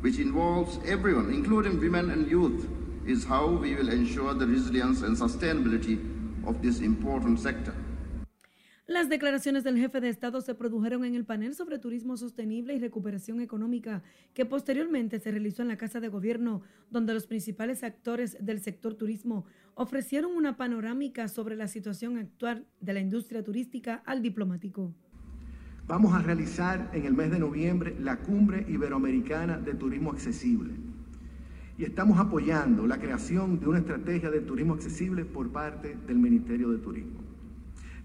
which 0.00 0.18
involves 0.18 0.78
everyone, 0.86 1.30
including 1.30 1.78
women 1.78 2.10
and 2.10 2.26
youth, 2.26 2.66
is 3.06 3.26
how 3.26 3.46
we 3.46 3.74
will 3.74 3.90
ensure 3.90 4.34
the 4.34 4.46
resilience 4.46 5.02
and 5.02 5.16
sustainability 5.16 5.98
of 6.46 6.60
this 6.62 6.80
important 6.80 7.38
sector. 7.38 7.74
Las 8.86 9.08
declaraciones 9.08 9.64
del 9.64 9.78
jefe 9.78 10.02
de 10.02 10.10
Estado 10.10 10.42
se 10.42 10.54
produjeron 10.54 11.06
en 11.06 11.14
el 11.14 11.24
panel 11.24 11.54
sobre 11.54 11.78
turismo 11.78 12.18
sostenible 12.18 12.74
y 12.74 12.78
recuperación 12.78 13.40
económica 13.40 14.02
que 14.34 14.44
posteriormente 14.44 15.18
se 15.20 15.30
realizó 15.30 15.62
en 15.62 15.68
la 15.68 15.78
Casa 15.78 16.00
de 16.00 16.08
Gobierno, 16.08 16.60
donde 16.90 17.14
los 17.14 17.26
principales 17.26 17.82
actores 17.82 18.36
del 18.40 18.60
sector 18.60 18.94
turismo 18.94 19.46
ofrecieron 19.74 20.36
una 20.36 20.58
panorámica 20.58 21.28
sobre 21.28 21.56
la 21.56 21.66
situación 21.66 22.18
actual 22.18 22.66
de 22.82 22.92
la 22.92 23.00
industria 23.00 23.42
turística 23.42 24.02
al 24.04 24.20
diplomático. 24.20 24.94
Vamos 25.86 26.14
a 26.14 26.20
realizar 26.20 26.90
en 26.92 27.06
el 27.06 27.14
mes 27.14 27.30
de 27.30 27.38
noviembre 27.38 27.96
la 27.98 28.18
Cumbre 28.18 28.66
Iberoamericana 28.68 29.58
de 29.58 29.74
Turismo 29.74 30.10
Accesible 30.10 30.93
y 31.76 31.84
estamos 31.84 32.18
apoyando 32.18 32.86
la 32.86 32.98
creación 32.98 33.58
de 33.58 33.66
una 33.66 33.78
estrategia 33.78 34.30
de 34.30 34.40
turismo 34.40 34.74
accesible 34.74 35.24
por 35.24 35.50
parte 35.50 35.96
del 36.06 36.18
Ministerio 36.18 36.70
de 36.70 36.78
Turismo. 36.78 37.20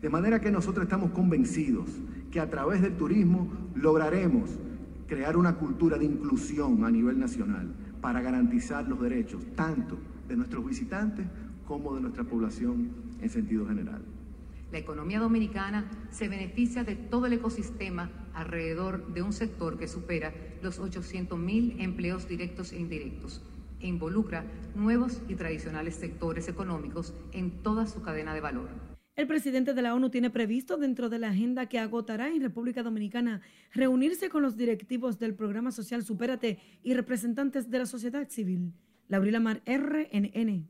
De 0.02 0.10
manera 0.10 0.40
que 0.40 0.50
nosotros 0.50 0.84
estamos 0.84 1.12
convencidos 1.12 1.88
que 2.32 2.40
a 2.40 2.50
través 2.50 2.82
del 2.82 2.96
turismo 2.96 3.52
lograremos 3.76 4.50
crear 5.08 5.38
una 5.38 5.56
cultura 5.56 5.98
de 5.98 6.06
inclusión 6.06 6.84
a 6.84 6.90
nivel 6.90 7.20
nacional 7.20 7.74
para 8.02 8.22
garantizar 8.22 8.88
los 8.88 9.02
derechos 9.02 9.44
tanto 9.56 9.98
de 10.28 10.38
nuestros 10.38 10.66
visitantes 10.66 11.28
como 11.68 11.94
de 11.94 12.02
nuestra 12.02 12.24
población 12.24 12.90
en 13.22 13.30
sentido 13.30 13.68
general. 13.68 14.02
La 14.72 14.78
economía 14.78 15.20
dominicana 15.20 15.86
se 16.12 16.28
beneficia 16.28 16.84
de 16.84 16.96
todo 16.96 17.26
el 17.26 17.34
ecosistema 17.34 18.10
alrededor 18.34 19.14
de 19.14 19.22
un 19.22 19.34
sector 19.34 19.78
que 19.78 19.88
supera 19.88 20.34
los 20.62 20.80
800 20.80 21.38
mil 21.38 21.76
empleos 21.80 22.28
directos 22.28 22.72
e 22.72 22.80
indirectos 22.80 23.42
e 23.80 23.88
involucra 23.88 24.46
nuevos 24.76 25.22
y 25.28 25.36
tradicionales 25.36 25.96
sectores 25.96 26.48
económicos 26.48 27.14
en 27.32 27.64
toda 27.64 27.88
su 27.88 28.02
cadena 28.02 28.34
de 28.34 28.42
valor. 28.42 28.70
El 29.16 29.28
presidente 29.28 29.74
de 29.74 29.82
la 29.82 29.94
ONU 29.96 30.10
tiene 30.10 30.30
previsto 30.30 30.78
dentro 30.78 31.10
de 31.10 31.20
la 31.20 31.30
agenda 31.30 31.66
que 31.66 31.78
agotará 31.78 32.30
en 32.30 32.42
República 32.42 32.84
Dominicana 32.84 33.42
reunirse 33.74 34.30
con 34.30 34.42
los 34.42 34.56
directivos 34.56 35.20
del 35.20 35.36
programa 35.36 35.72
social 35.72 36.06
Supérate 36.06 36.58
y 36.84 36.94
representantes 36.94 37.70
de 37.70 37.80
la 37.80 37.86
sociedad 37.86 38.30
civil. 38.30 38.74
Laurila 39.10 39.42
Mar, 39.42 39.62
RNN. 39.66 40.70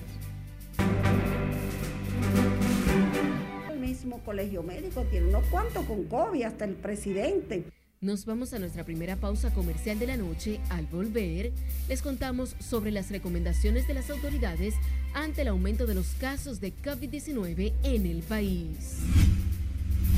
Colegio 4.25 4.63
médico 4.63 5.03
tiene 5.09 5.27
unos 5.27 5.45
cuantos 5.47 5.85
con 5.85 6.05
COVID, 6.05 6.43
hasta 6.43 6.65
el 6.65 6.75
presidente. 6.75 7.65
Nos 7.99 8.25
vamos 8.25 8.53
a 8.53 8.59
nuestra 8.59 8.83
primera 8.83 9.15
pausa 9.15 9.53
comercial 9.53 9.99
de 9.99 10.07
la 10.07 10.17
noche. 10.17 10.59
Al 10.69 10.87
volver, 10.87 11.51
les 11.87 12.01
contamos 12.01 12.55
sobre 12.59 12.91
las 12.91 13.11
recomendaciones 13.11 13.87
de 13.87 13.93
las 13.93 14.09
autoridades 14.09 14.73
ante 15.13 15.41
el 15.41 15.49
aumento 15.49 15.85
de 15.85 15.93
los 15.93 16.07
casos 16.19 16.59
de 16.59 16.73
COVID-19 16.73 17.73
en 17.83 18.05
el 18.05 18.23
país. 18.23 18.99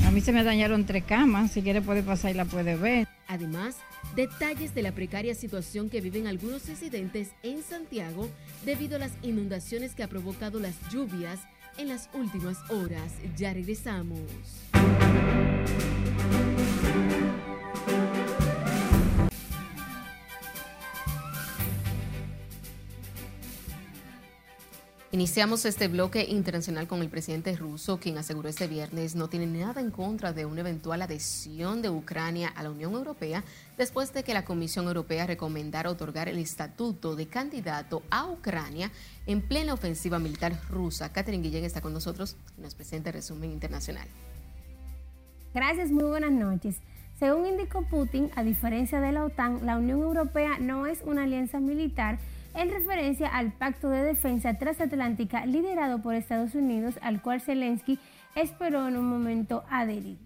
A 0.06 0.10
mí 0.10 0.20
se 0.20 0.32
me 0.32 0.44
dañaron 0.44 0.86
tres 0.86 1.04
camas, 1.04 1.52
si 1.52 1.62
quiere 1.62 1.82
puede 1.82 2.02
pasar 2.02 2.30
y 2.30 2.34
la 2.34 2.44
puede 2.44 2.76
ver. 2.76 3.08
Además, 3.26 3.76
detalles 4.14 4.74
de 4.74 4.82
la 4.82 4.92
precaria 4.92 5.34
situación 5.34 5.90
que 5.90 6.00
viven 6.00 6.26
algunos 6.26 6.66
residentes 6.66 7.30
en 7.42 7.62
Santiago 7.62 8.28
debido 8.64 8.96
a 8.96 9.00
las 9.00 9.12
inundaciones 9.22 9.94
que 9.94 10.02
ha 10.02 10.08
provocado 10.08 10.60
las 10.60 10.74
lluvias 10.90 11.40
en 11.78 11.88
las 11.88 12.08
últimas 12.14 12.58
horas. 12.70 13.12
Ya 13.36 13.52
regresamos. 13.52 14.20
Iniciamos 25.14 25.64
este 25.64 25.86
bloque 25.86 26.26
internacional 26.28 26.88
con 26.88 27.00
el 27.00 27.08
presidente 27.08 27.54
ruso, 27.54 28.00
quien 28.00 28.18
aseguró 28.18 28.48
este 28.48 28.66
viernes 28.66 29.14
no 29.14 29.28
tiene 29.28 29.46
nada 29.46 29.80
en 29.80 29.92
contra 29.92 30.32
de 30.32 30.44
una 30.44 30.62
eventual 30.62 31.02
adhesión 31.02 31.82
de 31.82 31.88
Ucrania 31.88 32.48
a 32.48 32.64
la 32.64 32.72
Unión 32.72 32.94
Europea 32.94 33.44
después 33.78 34.12
de 34.12 34.24
que 34.24 34.34
la 34.34 34.44
Comisión 34.44 34.88
Europea 34.88 35.24
recomendara 35.24 35.88
otorgar 35.88 36.28
el 36.28 36.38
estatuto 36.38 37.14
de 37.14 37.28
candidato 37.28 38.02
a 38.10 38.28
Ucrania 38.28 38.90
en 39.26 39.40
plena 39.40 39.74
ofensiva 39.74 40.18
militar 40.18 40.58
rusa. 40.68 41.12
Catherine 41.12 41.44
Guillén 41.44 41.62
está 41.62 41.80
con 41.80 41.92
nosotros 41.92 42.36
y 42.58 42.62
nos 42.62 42.74
presenta 42.74 43.10
el 43.10 43.14
resumen 43.14 43.52
internacional. 43.52 44.08
Gracias, 45.54 45.92
muy 45.92 46.02
buenas 46.02 46.32
noches. 46.32 46.78
Según 47.20 47.46
indicó 47.46 47.82
Putin, 47.82 48.32
a 48.34 48.42
diferencia 48.42 49.00
de 49.00 49.12
la 49.12 49.24
OTAN, 49.24 49.64
la 49.64 49.78
Unión 49.78 50.02
Europea 50.02 50.58
no 50.58 50.88
es 50.88 51.02
una 51.02 51.22
alianza 51.22 51.60
militar 51.60 52.18
en 52.54 52.70
referencia 52.70 53.28
al 53.28 53.52
Pacto 53.52 53.88
de 53.88 54.02
Defensa 54.02 54.54
Transatlántica 54.54 55.46
liderado 55.46 56.00
por 56.00 56.14
Estados 56.14 56.54
Unidos, 56.54 56.94
al 57.02 57.20
cual 57.20 57.40
Zelensky 57.40 57.98
esperó 58.34 58.88
en 58.88 58.96
un 58.96 59.06
momento 59.06 59.64
adherir. 59.70 60.16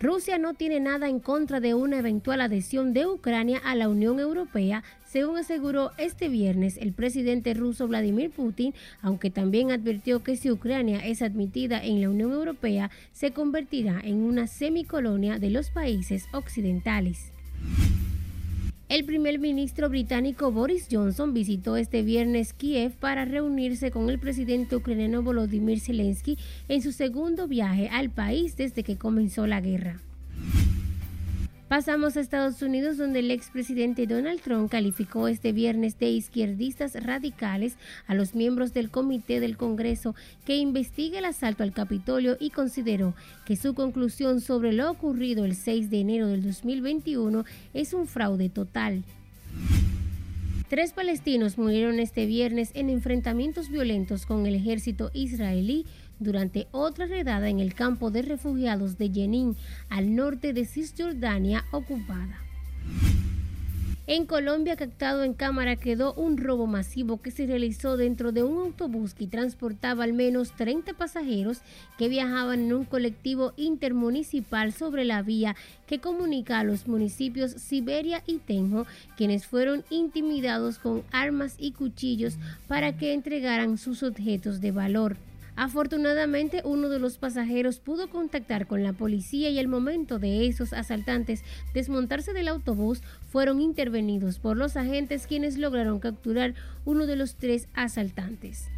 Rusia 0.00 0.38
no 0.38 0.54
tiene 0.54 0.80
nada 0.80 1.10
en 1.10 1.20
contra 1.20 1.60
de 1.60 1.74
una 1.74 1.98
eventual 1.98 2.40
adhesión 2.40 2.94
de 2.94 3.06
Ucrania 3.06 3.60
a 3.62 3.74
la 3.74 3.90
Unión 3.90 4.18
Europea, 4.18 4.82
según 5.04 5.36
aseguró 5.36 5.90
este 5.98 6.30
viernes 6.30 6.78
el 6.78 6.94
presidente 6.94 7.52
ruso 7.52 7.86
Vladimir 7.86 8.30
Putin, 8.30 8.72
aunque 9.02 9.28
también 9.28 9.70
advirtió 9.70 10.22
que 10.22 10.36
si 10.36 10.50
Ucrania 10.50 11.04
es 11.04 11.20
admitida 11.20 11.84
en 11.84 12.00
la 12.00 12.08
Unión 12.08 12.32
Europea, 12.32 12.90
se 13.12 13.32
convertirá 13.32 14.00
en 14.02 14.22
una 14.22 14.46
semicolonia 14.46 15.38
de 15.38 15.50
los 15.50 15.68
países 15.68 16.24
occidentales. 16.32 17.30
El 18.90 19.04
primer 19.04 19.38
ministro 19.38 19.88
británico 19.88 20.50
Boris 20.50 20.88
Johnson 20.90 21.32
visitó 21.32 21.76
este 21.76 22.02
viernes 22.02 22.52
Kiev 22.52 22.90
para 22.96 23.24
reunirse 23.24 23.92
con 23.92 24.10
el 24.10 24.18
presidente 24.18 24.74
ucraniano 24.74 25.22
Volodymyr 25.22 25.78
Zelensky 25.78 26.36
en 26.66 26.82
su 26.82 26.90
segundo 26.90 27.46
viaje 27.46 27.88
al 27.88 28.10
país 28.10 28.56
desde 28.56 28.82
que 28.82 28.96
comenzó 28.96 29.46
la 29.46 29.60
guerra. 29.60 30.00
Pasamos 31.70 32.16
a 32.16 32.20
Estados 32.20 32.62
Unidos, 32.62 32.96
donde 32.96 33.20
el 33.20 33.30
expresidente 33.30 34.08
Donald 34.08 34.40
Trump 34.40 34.68
calificó 34.68 35.28
este 35.28 35.52
viernes 35.52 35.96
de 36.00 36.10
izquierdistas 36.10 37.00
radicales 37.00 37.76
a 38.08 38.16
los 38.16 38.34
miembros 38.34 38.74
del 38.74 38.90
Comité 38.90 39.38
del 39.38 39.56
Congreso 39.56 40.16
que 40.44 40.56
investiga 40.56 41.20
el 41.20 41.26
asalto 41.26 41.62
al 41.62 41.72
Capitolio 41.72 42.36
y 42.40 42.50
consideró 42.50 43.14
que 43.44 43.54
su 43.54 43.74
conclusión 43.74 44.40
sobre 44.40 44.72
lo 44.72 44.90
ocurrido 44.90 45.44
el 45.44 45.54
6 45.54 45.90
de 45.90 46.00
enero 46.00 46.26
del 46.26 46.42
2021 46.42 47.44
es 47.72 47.94
un 47.94 48.08
fraude 48.08 48.48
total. 48.48 49.04
Tres 50.68 50.92
palestinos 50.92 51.56
murieron 51.56 52.00
este 52.00 52.26
viernes 52.26 52.72
en 52.74 52.90
enfrentamientos 52.90 53.68
violentos 53.70 54.26
con 54.26 54.44
el 54.46 54.56
ejército 54.56 55.12
israelí 55.14 55.86
durante 56.20 56.68
otra 56.70 57.06
redada 57.06 57.48
en 57.48 57.58
el 57.58 57.74
campo 57.74 58.10
de 58.10 58.22
refugiados 58.22 58.98
de 58.98 59.10
Jenin, 59.10 59.56
al 59.88 60.14
norte 60.14 60.52
de 60.52 60.64
Cisjordania 60.64 61.64
ocupada. 61.72 62.38
En 64.10 64.26
Colombia, 64.26 64.74
captado 64.74 65.22
en 65.22 65.34
cámara, 65.34 65.76
quedó 65.76 66.14
un 66.14 66.36
robo 66.36 66.66
masivo 66.66 67.22
que 67.22 67.30
se 67.30 67.46
realizó 67.46 67.96
dentro 67.96 68.32
de 68.32 68.42
un 68.42 68.58
autobús 68.58 69.14
que 69.14 69.28
transportaba 69.28 70.02
al 70.02 70.14
menos 70.14 70.50
30 70.56 70.94
pasajeros 70.94 71.60
que 71.96 72.08
viajaban 72.08 72.58
en 72.58 72.72
un 72.72 72.84
colectivo 72.84 73.52
intermunicipal 73.56 74.72
sobre 74.72 75.04
la 75.04 75.22
vía 75.22 75.54
que 75.86 76.00
comunica 76.00 76.58
a 76.58 76.64
los 76.64 76.88
municipios 76.88 77.52
Siberia 77.52 78.24
y 78.26 78.38
Tenjo, 78.38 78.84
quienes 79.16 79.46
fueron 79.46 79.84
intimidados 79.90 80.78
con 80.78 81.04
armas 81.12 81.54
y 81.56 81.70
cuchillos 81.70 82.36
para 82.66 82.98
que 82.98 83.12
entregaran 83.12 83.78
sus 83.78 84.02
objetos 84.02 84.60
de 84.60 84.72
valor. 84.72 85.18
Afortunadamente, 85.60 86.62
uno 86.64 86.88
de 86.88 86.98
los 86.98 87.18
pasajeros 87.18 87.80
pudo 87.80 88.08
contactar 88.08 88.66
con 88.66 88.82
la 88.82 88.94
policía 88.94 89.50
y 89.50 89.58
al 89.58 89.68
momento 89.68 90.18
de 90.18 90.46
esos 90.46 90.72
asaltantes 90.72 91.44
desmontarse 91.74 92.32
del 92.32 92.48
autobús, 92.48 93.02
fueron 93.28 93.60
intervenidos 93.60 94.38
por 94.38 94.56
los 94.56 94.78
agentes 94.78 95.26
quienes 95.26 95.58
lograron 95.58 96.00
capturar 96.00 96.54
uno 96.86 97.04
de 97.04 97.16
los 97.16 97.34
tres 97.34 97.68
asaltantes. 97.74 98.70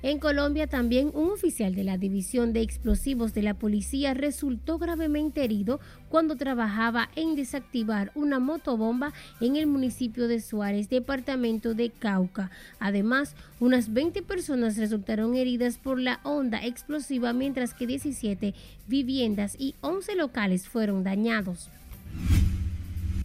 En 0.00 0.20
Colombia 0.20 0.68
también 0.68 1.10
un 1.12 1.32
oficial 1.32 1.74
de 1.74 1.82
la 1.82 1.98
División 1.98 2.52
de 2.52 2.60
Explosivos 2.60 3.34
de 3.34 3.42
la 3.42 3.54
Policía 3.54 4.14
resultó 4.14 4.78
gravemente 4.78 5.42
herido 5.42 5.80
cuando 6.08 6.36
trabajaba 6.36 7.10
en 7.16 7.34
desactivar 7.34 8.12
una 8.14 8.38
motobomba 8.38 9.12
en 9.40 9.56
el 9.56 9.66
municipio 9.66 10.28
de 10.28 10.40
Suárez, 10.40 10.88
departamento 10.88 11.74
de 11.74 11.90
Cauca. 11.90 12.52
Además, 12.78 13.34
unas 13.58 13.92
20 13.92 14.22
personas 14.22 14.76
resultaron 14.76 15.34
heridas 15.34 15.78
por 15.78 15.98
la 15.98 16.20
onda 16.22 16.64
explosiva, 16.64 17.32
mientras 17.32 17.74
que 17.74 17.88
17 17.88 18.54
viviendas 18.86 19.56
y 19.58 19.74
11 19.80 20.14
locales 20.14 20.68
fueron 20.68 21.02
dañados. 21.02 21.70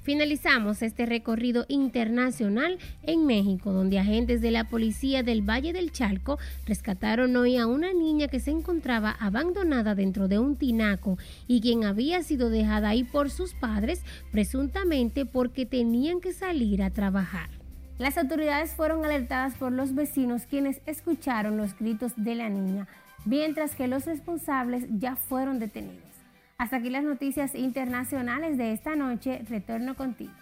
Finalizamos 0.03 0.81
este 0.81 1.05
recorrido 1.05 1.65
internacional 1.69 2.77
en 3.03 3.25
México, 3.25 3.71
donde 3.71 3.99
agentes 3.99 4.41
de 4.41 4.51
la 4.51 4.65
policía 4.65 5.23
del 5.23 5.41
Valle 5.41 5.71
del 5.71 5.93
Chalco 5.93 6.37
rescataron 6.65 7.33
hoy 7.37 7.55
a 7.55 7.67
una 7.67 7.93
niña 7.93 8.27
que 8.27 8.41
se 8.41 8.51
encontraba 8.51 9.15
abandonada 9.17 9.95
dentro 9.95 10.27
de 10.27 10.39
un 10.39 10.57
tinaco 10.57 11.17
y 11.47 11.61
quien 11.61 11.85
había 11.85 12.21
sido 12.21 12.49
dejada 12.49 12.89
ahí 12.89 13.05
por 13.05 13.29
sus 13.29 13.53
padres, 13.53 14.01
presuntamente 14.29 15.25
porque 15.25 15.65
tenían 15.65 16.19
que 16.19 16.33
salir 16.33 16.83
a 16.83 16.89
trabajar. 16.89 17.49
Las 17.97 18.17
autoridades 18.17 18.71
fueron 18.71 19.05
alertadas 19.05 19.53
por 19.53 19.71
los 19.71 19.95
vecinos 19.95 20.43
quienes 20.49 20.81
escucharon 20.85 21.55
los 21.55 21.79
gritos 21.79 22.11
de 22.17 22.35
la 22.35 22.49
niña, 22.49 22.89
mientras 23.23 23.73
que 23.73 23.87
los 23.87 24.05
responsables 24.05 24.83
ya 24.99 25.15
fueron 25.15 25.59
detenidos. 25.59 26.12
Hasta 26.57 26.77
aquí 26.77 26.89
las 26.89 27.03
noticias 27.03 27.55
internacionales 27.55 28.57
de 28.57 28.73
esta 28.73 28.95
noche. 28.95 29.43
Retorno 29.49 29.95
contigo. 29.95 30.33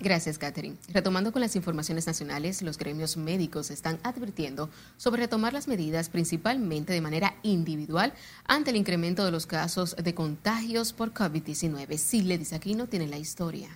Gracias, 0.00 0.38
Catherine. 0.38 0.76
Retomando 0.92 1.32
con 1.32 1.40
las 1.40 1.56
informaciones 1.56 2.06
nacionales, 2.06 2.62
los 2.62 2.78
gremios 2.78 3.16
médicos 3.16 3.72
están 3.72 3.98
advirtiendo 4.04 4.70
sobre 4.96 5.22
retomar 5.22 5.52
las 5.52 5.66
medidas 5.66 6.08
principalmente 6.08 6.92
de 6.92 7.00
manera 7.00 7.34
individual 7.42 8.12
ante 8.44 8.70
el 8.70 8.76
incremento 8.76 9.24
de 9.24 9.32
los 9.32 9.46
casos 9.46 9.96
de 9.96 10.14
contagios 10.14 10.92
por 10.92 11.12
COVID-19. 11.12 11.96
Sile 11.96 12.38
no 12.76 12.86
tiene 12.86 13.08
la 13.08 13.18
historia. 13.18 13.70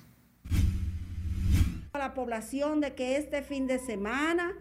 A 1.92 1.98
la 1.98 2.14
población 2.14 2.80
de 2.80 2.94
que 2.94 3.16
este 3.16 3.42
fin 3.42 3.66
de 3.66 3.80
semana 3.80 4.52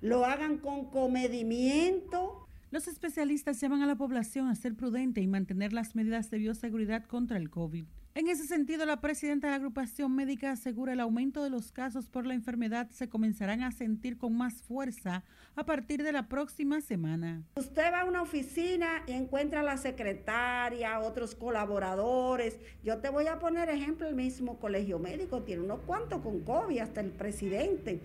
lo 0.00 0.24
hagan 0.24 0.58
con 0.58 0.86
comedimiento, 0.86 2.41
los 2.72 2.88
especialistas 2.88 3.60
llaman 3.60 3.82
a 3.82 3.86
la 3.86 3.96
población 3.96 4.48
a 4.48 4.54
ser 4.54 4.74
prudente 4.74 5.20
y 5.20 5.26
mantener 5.26 5.74
las 5.74 5.94
medidas 5.94 6.30
de 6.30 6.38
bioseguridad 6.38 7.04
contra 7.04 7.36
el 7.36 7.50
COVID. 7.50 7.84
En 8.14 8.28
ese 8.28 8.46
sentido, 8.46 8.86
la 8.86 9.00
presidenta 9.02 9.46
de 9.46 9.50
la 9.50 9.56
agrupación 9.56 10.14
médica 10.14 10.50
asegura 10.50 10.94
el 10.94 11.00
aumento 11.00 11.44
de 11.44 11.50
los 11.50 11.70
casos 11.70 12.08
por 12.08 12.26
la 12.26 12.32
enfermedad 12.32 12.88
se 12.90 13.10
comenzarán 13.10 13.62
a 13.62 13.72
sentir 13.72 14.16
con 14.16 14.34
más 14.36 14.62
fuerza 14.62 15.22
a 15.54 15.66
partir 15.66 16.02
de 16.02 16.12
la 16.12 16.28
próxima 16.28 16.80
semana. 16.80 17.42
Usted 17.56 17.92
va 17.92 18.00
a 18.00 18.04
una 18.06 18.22
oficina 18.22 19.02
y 19.06 19.12
encuentra 19.12 19.60
a 19.60 19.64
la 19.64 19.76
secretaria, 19.76 20.98
otros 21.00 21.34
colaboradores. 21.34 22.58
Yo 22.82 22.98
te 22.98 23.10
voy 23.10 23.26
a 23.26 23.38
poner 23.38 23.68
ejemplo, 23.68 24.08
el 24.08 24.14
mismo 24.14 24.58
colegio 24.58 24.98
médico 24.98 25.42
tiene 25.42 25.62
unos 25.62 25.80
cuantos 25.80 26.22
con 26.22 26.40
COVID, 26.40 26.78
hasta 26.78 27.02
el 27.02 27.10
presidente. 27.10 28.00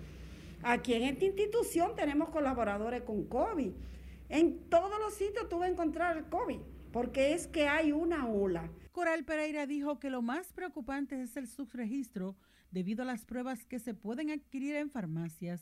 Aquí 0.62 0.94
en 0.94 1.04
esta 1.04 1.24
institución 1.24 1.96
tenemos 1.96 2.30
colaboradores 2.30 3.04
con 3.04 3.24
COVID. 3.26 3.72
En 4.30 4.70
todos 4.70 5.00
los 5.00 5.14
sitios 5.14 5.48
tú 5.48 5.60
vas 5.60 5.70
a 5.70 5.72
encontrar 5.72 6.18
el 6.18 6.26
COVID, 6.26 6.60
porque 6.92 7.34
es 7.34 7.48
que 7.48 7.68
hay 7.68 7.94
una 7.94 8.28
ola. 8.28 8.70
Coral 8.92 9.24
Pereira 9.24 9.66
dijo 9.66 10.00
que 10.00 10.10
lo 10.10 10.22
más 10.22 10.52
preocupante 10.54 11.22
es 11.22 11.38
el 11.38 11.48
subregistro 11.48 12.36
debido 12.72 13.04
a 13.04 13.06
las 13.06 13.26
pruebas 13.26 13.66
que 13.66 13.80
se 13.80 13.94
pueden 13.94 14.32
adquirir 14.32 14.76
en 14.76 14.90
farmacias. 14.90 15.62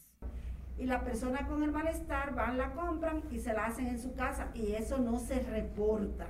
Y 0.78 0.86
la 0.86 1.04
persona 1.04 1.48
con 1.48 1.62
el 1.62 1.72
malestar 1.72 2.34
van, 2.34 2.58
la 2.58 2.74
compran 2.74 3.22
y 3.32 3.40
se 3.40 3.54
la 3.54 3.66
hacen 3.66 3.88
en 3.88 4.00
su 4.00 4.14
casa 4.16 4.50
y 4.56 4.74
eso 4.74 4.98
no 4.98 5.20
se 5.20 5.40
reporta. 5.42 6.28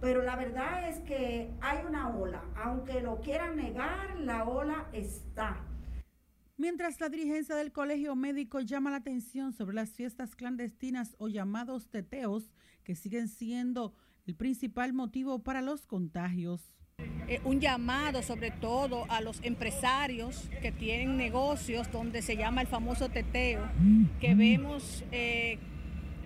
Pero 0.00 0.22
la 0.22 0.36
verdad 0.36 0.88
es 0.88 0.98
que 1.00 1.50
hay 1.60 1.78
una 1.88 2.14
ola. 2.14 2.42
Aunque 2.56 3.00
lo 3.00 3.20
quieran 3.20 3.56
negar, 3.56 4.20
la 4.20 4.44
ola 4.44 4.88
está. 4.92 5.64
Mientras 6.58 7.00
la 7.00 7.10
dirigencia 7.10 7.54
del 7.54 7.70
colegio 7.70 8.16
médico 8.16 8.60
llama 8.60 8.90
la 8.90 8.96
atención 8.96 9.52
sobre 9.52 9.76
las 9.76 9.90
fiestas 9.90 10.34
clandestinas 10.34 11.14
o 11.18 11.28
llamados 11.28 11.90
teteos, 11.90 12.50
que 12.82 12.94
siguen 12.94 13.28
siendo 13.28 13.94
el 14.26 14.36
principal 14.36 14.94
motivo 14.94 15.42
para 15.42 15.60
los 15.60 15.84
contagios. 15.84 16.72
Eh, 17.28 17.40
un 17.44 17.60
llamado 17.60 18.22
sobre 18.22 18.52
todo 18.52 19.04
a 19.10 19.20
los 19.20 19.44
empresarios 19.44 20.48
que 20.62 20.72
tienen 20.72 21.18
negocios 21.18 21.92
donde 21.92 22.22
se 22.22 22.36
llama 22.36 22.62
el 22.62 22.68
famoso 22.68 23.10
teteo, 23.10 23.68
que 24.18 24.34
vemos 24.34 25.04
eh, 25.12 25.58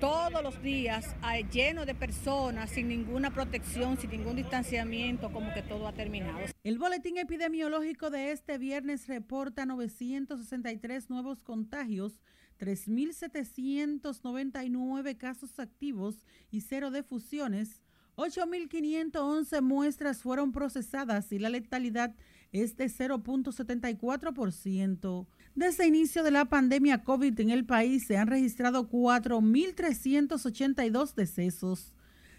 todos 0.00 0.42
los 0.42 0.60
días 0.62 1.14
lleno 1.52 1.84
de 1.84 1.94
personas 1.94 2.70
sin 2.70 2.88
ninguna 2.88 3.30
protección, 3.32 3.98
sin 3.98 4.10
ningún 4.10 4.34
distanciamiento, 4.36 5.30
como 5.32 5.52
que 5.52 5.60
todo 5.62 5.86
ha 5.86 5.92
terminado. 5.92 6.38
El 6.64 6.78
boletín 6.78 7.18
epidemiológico 7.18 8.08
de 8.10 8.32
este 8.32 8.58
viernes 8.58 9.06
reporta 9.08 9.66
963 9.66 11.10
nuevos 11.10 11.42
contagios, 11.42 12.22
3.799 12.58 15.18
casos 15.18 15.58
activos 15.58 16.24
y 16.50 16.62
cero 16.62 16.90
defusiones. 16.90 17.82
8.511 18.16 19.62
muestras 19.62 20.22
fueron 20.22 20.52
procesadas 20.52 21.30
y 21.32 21.38
la 21.38 21.48
letalidad 21.48 22.14
es 22.52 22.76
de 22.76 22.86
0.74%. 22.86 25.26
Desde 25.54 25.84
el 25.84 25.90
inicio 25.94 26.22
de 26.22 26.30
la 26.30 26.46
pandemia 26.46 27.02
COVID 27.02 27.38
en 27.40 27.50
el 27.50 27.66
país 27.66 28.06
se 28.06 28.16
han 28.16 28.28
registrado 28.28 28.88
4.382 28.88 31.14
decesos. 31.14 31.92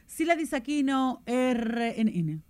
Sila 0.07 0.35
Disaquino, 0.35 1.21
RNN. 1.25 2.41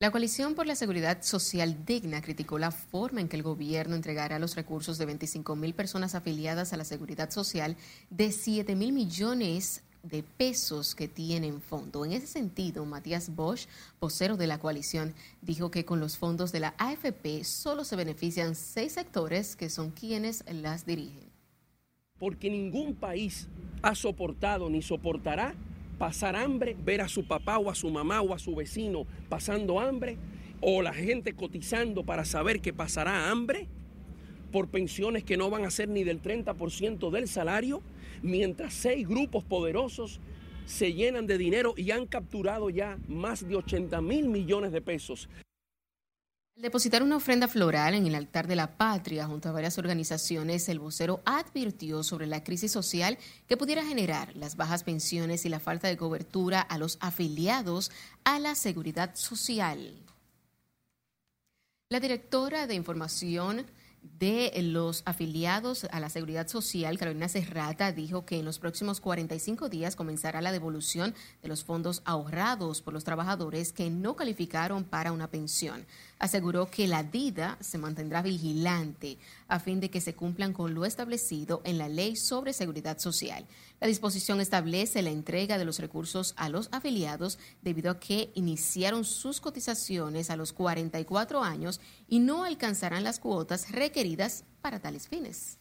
La 0.00 0.12
Coalición 0.12 0.54
por 0.54 0.68
la 0.68 0.76
Seguridad 0.76 1.22
Social 1.22 1.84
Digna 1.84 2.22
criticó 2.22 2.60
la 2.60 2.70
forma 2.70 3.20
en 3.20 3.28
que 3.28 3.36
el 3.36 3.42
gobierno 3.42 3.96
entregará 3.96 4.38
los 4.38 4.54
recursos 4.54 4.96
de 4.96 5.06
25 5.06 5.56
mil 5.56 5.74
personas 5.74 6.14
afiliadas 6.14 6.72
a 6.72 6.76
la 6.76 6.84
Seguridad 6.84 7.30
Social 7.30 7.76
de 8.08 8.30
7 8.30 8.76
mil 8.76 8.92
millones 8.92 9.82
de 10.02 10.22
pesos 10.22 10.94
que 10.94 11.08
tienen 11.08 11.60
fondo. 11.60 12.04
En 12.04 12.12
ese 12.12 12.26
sentido, 12.26 12.84
Matías 12.84 13.34
Bosch, 13.34 13.66
vocero 14.00 14.36
de 14.36 14.46
la 14.46 14.58
coalición, 14.58 15.14
dijo 15.42 15.70
que 15.70 15.84
con 15.84 16.00
los 16.00 16.16
fondos 16.16 16.52
de 16.52 16.60
la 16.60 16.74
AFP 16.78 17.44
solo 17.44 17.84
se 17.84 17.96
benefician 17.96 18.54
seis 18.54 18.92
sectores 18.92 19.56
que 19.56 19.70
son 19.70 19.90
quienes 19.90 20.44
las 20.50 20.86
dirigen. 20.86 21.28
Porque 22.18 22.50
ningún 22.50 22.94
país 22.94 23.48
ha 23.82 23.94
soportado 23.94 24.68
ni 24.70 24.82
soportará 24.82 25.54
pasar 25.98 26.36
hambre, 26.36 26.76
ver 26.84 27.00
a 27.00 27.08
su 27.08 27.26
papá 27.26 27.58
o 27.58 27.70
a 27.70 27.74
su 27.74 27.90
mamá 27.90 28.22
o 28.22 28.34
a 28.34 28.38
su 28.38 28.54
vecino 28.54 29.06
pasando 29.28 29.80
hambre, 29.80 30.16
o 30.60 30.82
la 30.82 30.92
gente 30.92 31.34
cotizando 31.34 32.04
para 32.04 32.24
saber 32.24 32.60
que 32.60 32.72
pasará 32.72 33.30
hambre 33.30 33.68
por 34.50 34.68
pensiones 34.68 35.24
que 35.24 35.36
no 35.36 35.50
van 35.50 35.64
a 35.64 35.70
ser 35.70 35.88
ni 35.88 36.04
del 36.04 36.22
30% 36.22 37.10
del 37.10 37.28
salario 37.28 37.82
mientras 38.22 38.74
seis 38.74 39.06
grupos 39.06 39.44
poderosos 39.44 40.20
se 40.66 40.92
llenan 40.92 41.26
de 41.26 41.38
dinero 41.38 41.74
y 41.76 41.90
han 41.90 42.06
capturado 42.06 42.70
ya 42.70 42.98
más 43.08 43.48
de 43.48 43.56
80 43.56 44.00
mil 44.02 44.28
millones 44.28 44.72
de 44.72 44.82
pesos. 44.82 45.28
Al 46.58 46.62
depositar 46.62 47.04
una 47.04 47.16
ofrenda 47.16 47.46
floral 47.46 47.94
en 47.94 48.04
el 48.06 48.16
altar 48.16 48.48
de 48.48 48.56
la 48.56 48.76
patria 48.76 49.26
junto 49.26 49.48
a 49.48 49.52
varias 49.52 49.78
organizaciones, 49.78 50.68
el 50.68 50.80
vocero 50.80 51.22
advirtió 51.24 52.02
sobre 52.02 52.26
la 52.26 52.42
crisis 52.42 52.72
social 52.72 53.16
que 53.46 53.56
pudiera 53.56 53.86
generar 53.86 54.34
las 54.34 54.56
bajas 54.56 54.82
pensiones 54.82 55.46
y 55.46 55.48
la 55.48 55.60
falta 55.60 55.86
de 55.86 55.96
cobertura 55.96 56.60
a 56.60 56.76
los 56.76 56.98
afiliados 57.00 57.92
a 58.24 58.40
la 58.40 58.56
seguridad 58.56 59.14
social. 59.14 60.04
La 61.90 62.00
directora 62.00 62.66
de 62.66 62.74
Información 62.74 63.64
de 64.02 64.52
los 64.62 65.02
afiliados 65.06 65.86
a 65.90 66.00
la 66.00 66.10
Seguridad 66.10 66.48
Social, 66.48 66.98
Carolina 66.98 67.28
Serrata, 67.28 67.92
dijo 67.92 68.24
que 68.24 68.38
en 68.38 68.44
los 68.44 68.58
próximos 68.58 69.00
45 69.00 69.68
días 69.68 69.96
comenzará 69.96 70.40
la 70.40 70.52
devolución 70.52 71.14
de 71.42 71.48
los 71.48 71.64
fondos 71.64 72.02
ahorrados 72.04 72.82
por 72.82 72.94
los 72.94 73.04
trabajadores 73.04 73.72
que 73.72 73.90
no 73.90 74.16
calificaron 74.16 74.84
para 74.84 75.12
una 75.12 75.30
pensión 75.30 75.86
aseguró 76.18 76.70
que 76.70 76.86
la 76.86 77.02
DIDA 77.02 77.58
se 77.60 77.78
mantendrá 77.78 78.22
vigilante 78.22 79.18
a 79.46 79.60
fin 79.60 79.80
de 79.80 79.90
que 79.90 80.00
se 80.00 80.14
cumplan 80.14 80.52
con 80.52 80.74
lo 80.74 80.84
establecido 80.84 81.62
en 81.64 81.78
la 81.78 81.88
Ley 81.88 82.16
sobre 82.16 82.52
Seguridad 82.52 82.98
Social. 82.98 83.46
La 83.80 83.86
disposición 83.86 84.40
establece 84.40 85.02
la 85.02 85.10
entrega 85.10 85.58
de 85.58 85.64
los 85.64 85.78
recursos 85.78 86.34
a 86.36 86.48
los 86.48 86.68
afiliados 86.72 87.38
debido 87.62 87.90
a 87.90 88.00
que 88.00 88.30
iniciaron 88.34 89.04
sus 89.04 89.40
cotizaciones 89.40 90.30
a 90.30 90.36
los 90.36 90.52
44 90.52 91.42
años 91.42 91.80
y 92.08 92.18
no 92.18 92.44
alcanzarán 92.44 93.04
las 93.04 93.18
cuotas 93.18 93.70
requeridas 93.70 94.44
para 94.60 94.80
tales 94.80 95.08
fines. 95.08 95.58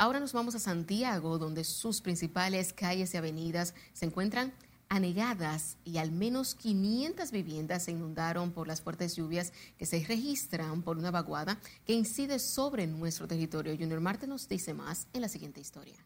Ahora 0.00 0.20
nos 0.20 0.32
vamos 0.32 0.54
a 0.54 0.60
Santiago, 0.60 1.38
donde 1.38 1.64
sus 1.64 2.00
principales 2.00 2.72
calles 2.72 3.12
y 3.12 3.16
avenidas 3.16 3.74
se 3.92 4.06
encuentran 4.06 4.54
anegadas 4.88 5.76
y 5.84 5.98
al 5.98 6.12
menos 6.12 6.54
500 6.54 7.30
viviendas 7.30 7.84
se 7.84 7.92
inundaron 7.92 8.52
por 8.52 8.68
las 8.68 8.80
fuertes 8.80 9.16
lluvias 9.16 9.52
que 9.78 9.86
se 9.86 10.04
registran 10.04 10.82
por 10.82 10.98
una 10.98 11.10
vaguada 11.10 11.58
que 11.86 11.94
incide 11.94 12.38
sobre 12.38 12.86
nuestro 12.86 13.26
territorio. 13.26 13.76
Junior 13.76 14.00
Marte 14.00 14.26
nos 14.26 14.48
dice 14.48 14.74
más 14.74 15.08
en 15.12 15.22
la 15.22 15.28
siguiente 15.28 15.60
historia. 15.60 15.96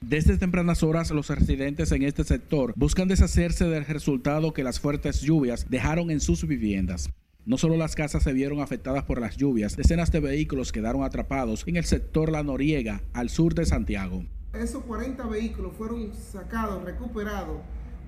Desde 0.00 0.38
tempranas 0.38 0.84
horas, 0.84 1.10
los 1.10 1.28
residentes 1.28 1.90
en 1.90 2.02
este 2.02 2.22
sector 2.22 2.72
buscan 2.76 3.08
deshacerse 3.08 3.64
del 3.64 3.84
resultado 3.84 4.52
que 4.52 4.62
las 4.62 4.78
fuertes 4.78 5.20
lluvias 5.20 5.68
dejaron 5.68 6.10
en 6.10 6.20
sus 6.20 6.46
viviendas. 6.46 7.10
No 7.44 7.58
solo 7.58 7.76
las 7.76 7.94
casas 7.94 8.22
se 8.22 8.32
vieron 8.32 8.60
afectadas 8.60 9.04
por 9.04 9.20
las 9.20 9.36
lluvias, 9.36 9.76
decenas 9.76 10.12
de 10.12 10.20
vehículos 10.20 10.72
quedaron 10.72 11.02
atrapados 11.02 11.64
en 11.66 11.76
el 11.76 11.84
sector 11.84 12.30
La 12.30 12.42
Noriega, 12.42 13.02
al 13.12 13.30
sur 13.30 13.54
de 13.54 13.66
Santiago. 13.66 14.24
Esos 14.60 14.84
40 14.84 15.26
vehículos 15.26 15.72
fueron 15.76 16.12
sacados, 16.14 16.82
recuperados 16.84 17.58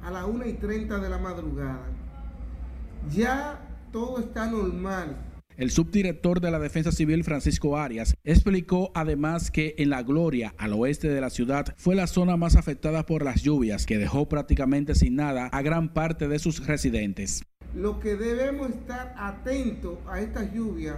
a 0.03 0.11
las 0.11 0.25
1 0.25 0.47
y 0.47 0.53
30 0.55 0.99
de 0.99 1.09
la 1.09 1.19
madrugada. 1.19 1.87
Ya 3.11 3.61
todo 3.93 4.19
está 4.19 4.47
normal. 4.51 5.17
El 5.57 5.71
subdirector 5.73 6.41
de 6.41 6.53
la 6.53 6.61
Defensa 6.61 6.93
Civil, 6.93 7.25
Francisco 7.25 7.77
Arias, 7.77 8.17
explicó 8.23 8.93
además 8.95 9.51
que 9.51 9.75
en 9.79 9.91
La 9.91 10.05
Gloria, 10.05 10.55
al 10.57 10.73
oeste 10.73 11.09
de 11.09 11.21
la 11.21 11.31
ciudad, 11.31 11.75
fue 11.77 11.97
la 11.97 12.07
zona 12.07 12.37
más 12.37 12.55
afectada 12.55 13.05
por 13.05 13.25
las 13.25 13.43
lluvias, 13.43 13.85
que 13.85 13.99
dejó 13.99 14.29
prácticamente 14.29 14.95
sin 14.95 15.17
nada 15.17 15.47
a 15.47 15.63
gran 15.63 15.93
parte 15.93 16.29
de 16.29 16.39
sus 16.39 16.65
residentes. 16.67 17.43
Lo 17.75 17.99
que 17.99 18.15
debemos 18.15 18.71
estar 18.71 19.15
atentos 19.19 19.99
a 20.09 20.21
estas 20.21 20.55
lluvias 20.55 20.97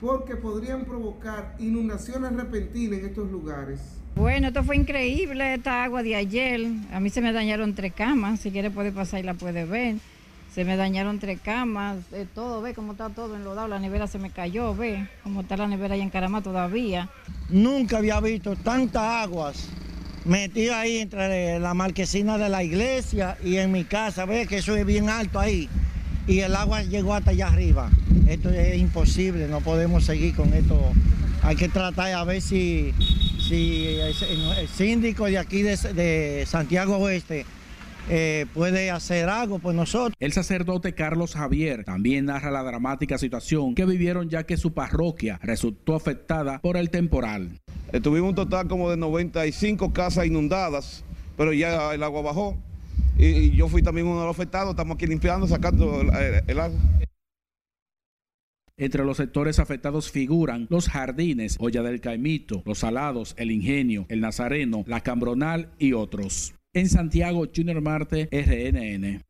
porque 0.00 0.36
podrían 0.36 0.84
provocar 0.84 1.56
inundaciones 1.58 2.32
repentinas 2.34 3.00
en 3.00 3.06
estos 3.06 3.30
lugares. 3.30 3.80
Bueno, 4.16 4.48
esto 4.48 4.64
fue 4.64 4.76
increíble, 4.76 5.52
esta 5.54 5.84
agua 5.84 6.02
de 6.02 6.16
ayer. 6.16 6.62
A 6.90 7.00
mí 7.00 7.10
se 7.10 7.20
me 7.20 7.34
dañaron 7.34 7.74
tres 7.74 7.92
camas, 7.92 8.40
si 8.40 8.50
quiere 8.50 8.70
puede 8.70 8.90
pasar 8.90 9.20
y 9.20 9.22
la 9.24 9.34
puede 9.34 9.66
ver. 9.66 9.96
Se 10.54 10.64
me 10.64 10.76
dañaron 10.76 11.18
tres 11.18 11.38
camas, 11.44 11.98
todo, 12.34 12.62
ve 12.62 12.72
cómo 12.72 12.92
está 12.92 13.10
todo 13.10 13.36
enlodado, 13.36 13.68
la 13.68 13.78
nevera 13.78 14.06
se 14.06 14.18
me 14.18 14.30
cayó, 14.30 14.74
ve 14.74 15.06
cómo 15.22 15.42
está 15.42 15.58
la 15.58 15.68
nevera 15.68 15.96
ahí 15.96 16.00
en 16.00 16.08
Caramá 16.08 16.40
todavía. 16.40 17.10
Nunca 17.50 17.98
había 17.98 18.18
visto 18.20 18.56
tantas 18.56 19.02
aguas 19.02 19.68
metidas 20.24 20.76
ahí 20.76 20.96
entre 20.96 21.60
la 21.60 21.74
marquesina 21.74 22.38
de 22.38 22.48
la 22.48 22.64
iglesia 22.64 23.36
y 23.44 23.58
en 23.58 23.70
mi 23.70 23.84
casa, 23.84 24.24
ve 24.24 24.46
que 24.46 24.56
eso 24.56 24.74
es 24.74 24.86
bien 24.86 25.10
alto 25.10 25.38
ahí. 25.38 25.68
Y 26.26 26.40
el 26.40 26.56
agua 26.56 26.82
llegó 26.82 27.12
hasta 27.12 27.32
allá 27.32 27.48
arriba. 27.48 27.90
Esto 28.26 28.48
es 28.48 28.78
imposible, 28.78 29.46
no 29.46 29.60
podemos 29.60 30.06
seguir 30.06 30.34
con 30.34 30.54
esto. 30.54 30.80
Hay 31.42 31.54
que 31.54 31.68
tratar 31.68 32.12
a 32.12 32.24
ver 32.24 32.40
si 32.40 32.94
si 33.48 33.98
el 33.98 34.68
síndico 34.68 35.26
de 35.26 35.38
aquí 35.38 35.62
de, 35.62 36.44
Santiago 36.46 36.96
Oeste 36.96 37.46
eh, 38.08 38.46
puede 38.54 38.90
hacer 38.90 39.28
algo 39.28 39.58
por 39.58 39.74
nosotros. 39.74 40.14
El 40.18 40.32
sacerdote 40.32 40.94
Carlos 40.94 41.34
Javier 41.34 41.84
también 41.84 42.26
narra 42.26 42.50
la 42.50 42.62
dramática 42.62 43.18
situación 43.18 43.74
que 43.74 43.84
vivieron 43.84 44.28
ya 44.28 44.44
que 44.44 44.56
su 44.56 44.72
parroquia 44.72 45.38
resultó 45.42 45.94
afectada 45.94 46.60
por 46.60 46.76
el 46.76 46.90
temporal. 46.90 47.60
Tuvimos 48.02 48.30
un 48.30 48.34
total 48.34 48.66
como 48.68 48.90
de 48.90 48.96
95 48.96 49.92
casas 49.92 50.26
inundadas, 50.26 51.04
pero 51.36 51.52
ya 51.52 51.94
el 51.94 52.02
agua 52.02 52.22
bajó 52.22 52.56
y, 53.16 53.52
yo 53.52 53.68
fui 53.68 53.82
también 53.82 54.06
uno 54.06 54.20
de 54.20 54.26
los 54.26 54.36
afectados, 54.36 54.70
estamos 54.70 54.96
aquí 54.96 55.06
limpiando, 55.06 55.46
sacando 55.46 56.00
el 56.00 56.60
agua. 56.60 56.78
Entre 58.78 59.04
los 59.04 59.16
sectores 59.16 59.58
afectados 59.58 60.10
figuran 60.10 60.66
los 60.68 60.90
jardines, 60.90 61.56
Olla 61.58 61.82
del 61.82 62.02
Caimito, 62.02 62.62
Los 62.66 62.80
Salados, 62.80 63.34
El 63.38 63.50
Ingenio, 63.50 64.04
El 64.10 64.20
Nazareno, 64.20 64.84
La 64.86 65.00
Cambronal 65.00 65.70
y 65.78 65.94
otros. 65.94 66.54
En 66.74 66.90
Santiago, 66.90 67.46
Junior 67.54 67.80
Marte, 67.80 68.28
RNN. 68.30 69.25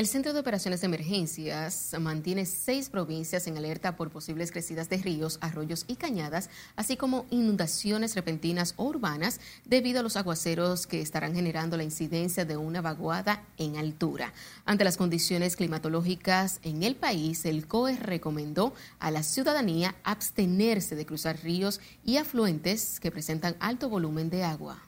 El 0.00 0.06
Centro 0.06 0.32
de 0.32 0.40
Operaciones 0.40 0.80
de 0.80 0.86
Emergencias 0.86 1.94
mantiene 2.00 2.46
seis 2.46 2.88
provincias 2.88 3.46
en 3.46 3.58
alerta 3.58 3.96
por 3.96 4.08
posibles 4.08 4.50
crecidas 4.50 4.88
de 4.88 4.96
ríos, 4.96 5.36
arroyos 5.42 5.84
y 5.88 5.96
cañadas, 5.96 6.48
así 6.74 6.96
como 6.96 7.26
inundaciones 7.28 8.14
repentinas 8.14 8.72
o 8.78 8.84
urbanas 8.84 9.40
debido 9.66 10.00
a 10.00 10.02
los 10.02 10.16
aguaceros 10.16 10.86
que 10.86 11.02
estarán 11.02 11.34
generando 11.34 11.76
la 11.76 11.84
incidencia 11.84 12.46
de 12.46 12.56
una 12.56 12.80
vaguada 12.80 13.44
en 13.58 13.76
altura. 13.76 14.32
Ante 14.64 14.84
las 14.84 14.96
condiciones 14.96 15.54
climatológicas 15.54 16.60
en 16.62 16.82
el 16.82 16.96
país, 16.96 17.44
el 17.44 17.66
COE 17.66 17.98
recomendó 17.98 18.72
a 19.00 19.10
la 19.10 19.22
ciudadanía 19.22 19.96
abstenerse 20.02 20.96
de 20.96 21.04
cruzar 21.04 21.40
ríos 21.42 21.78
y 22.06 22.16
afluentes 22.16 23.00
que 23.00 23.10
presentan 23.10 23.54
alto 23.60 23.90
volumen 23.90 24.30
de 24.30 24.44
agua. 24.44 24.78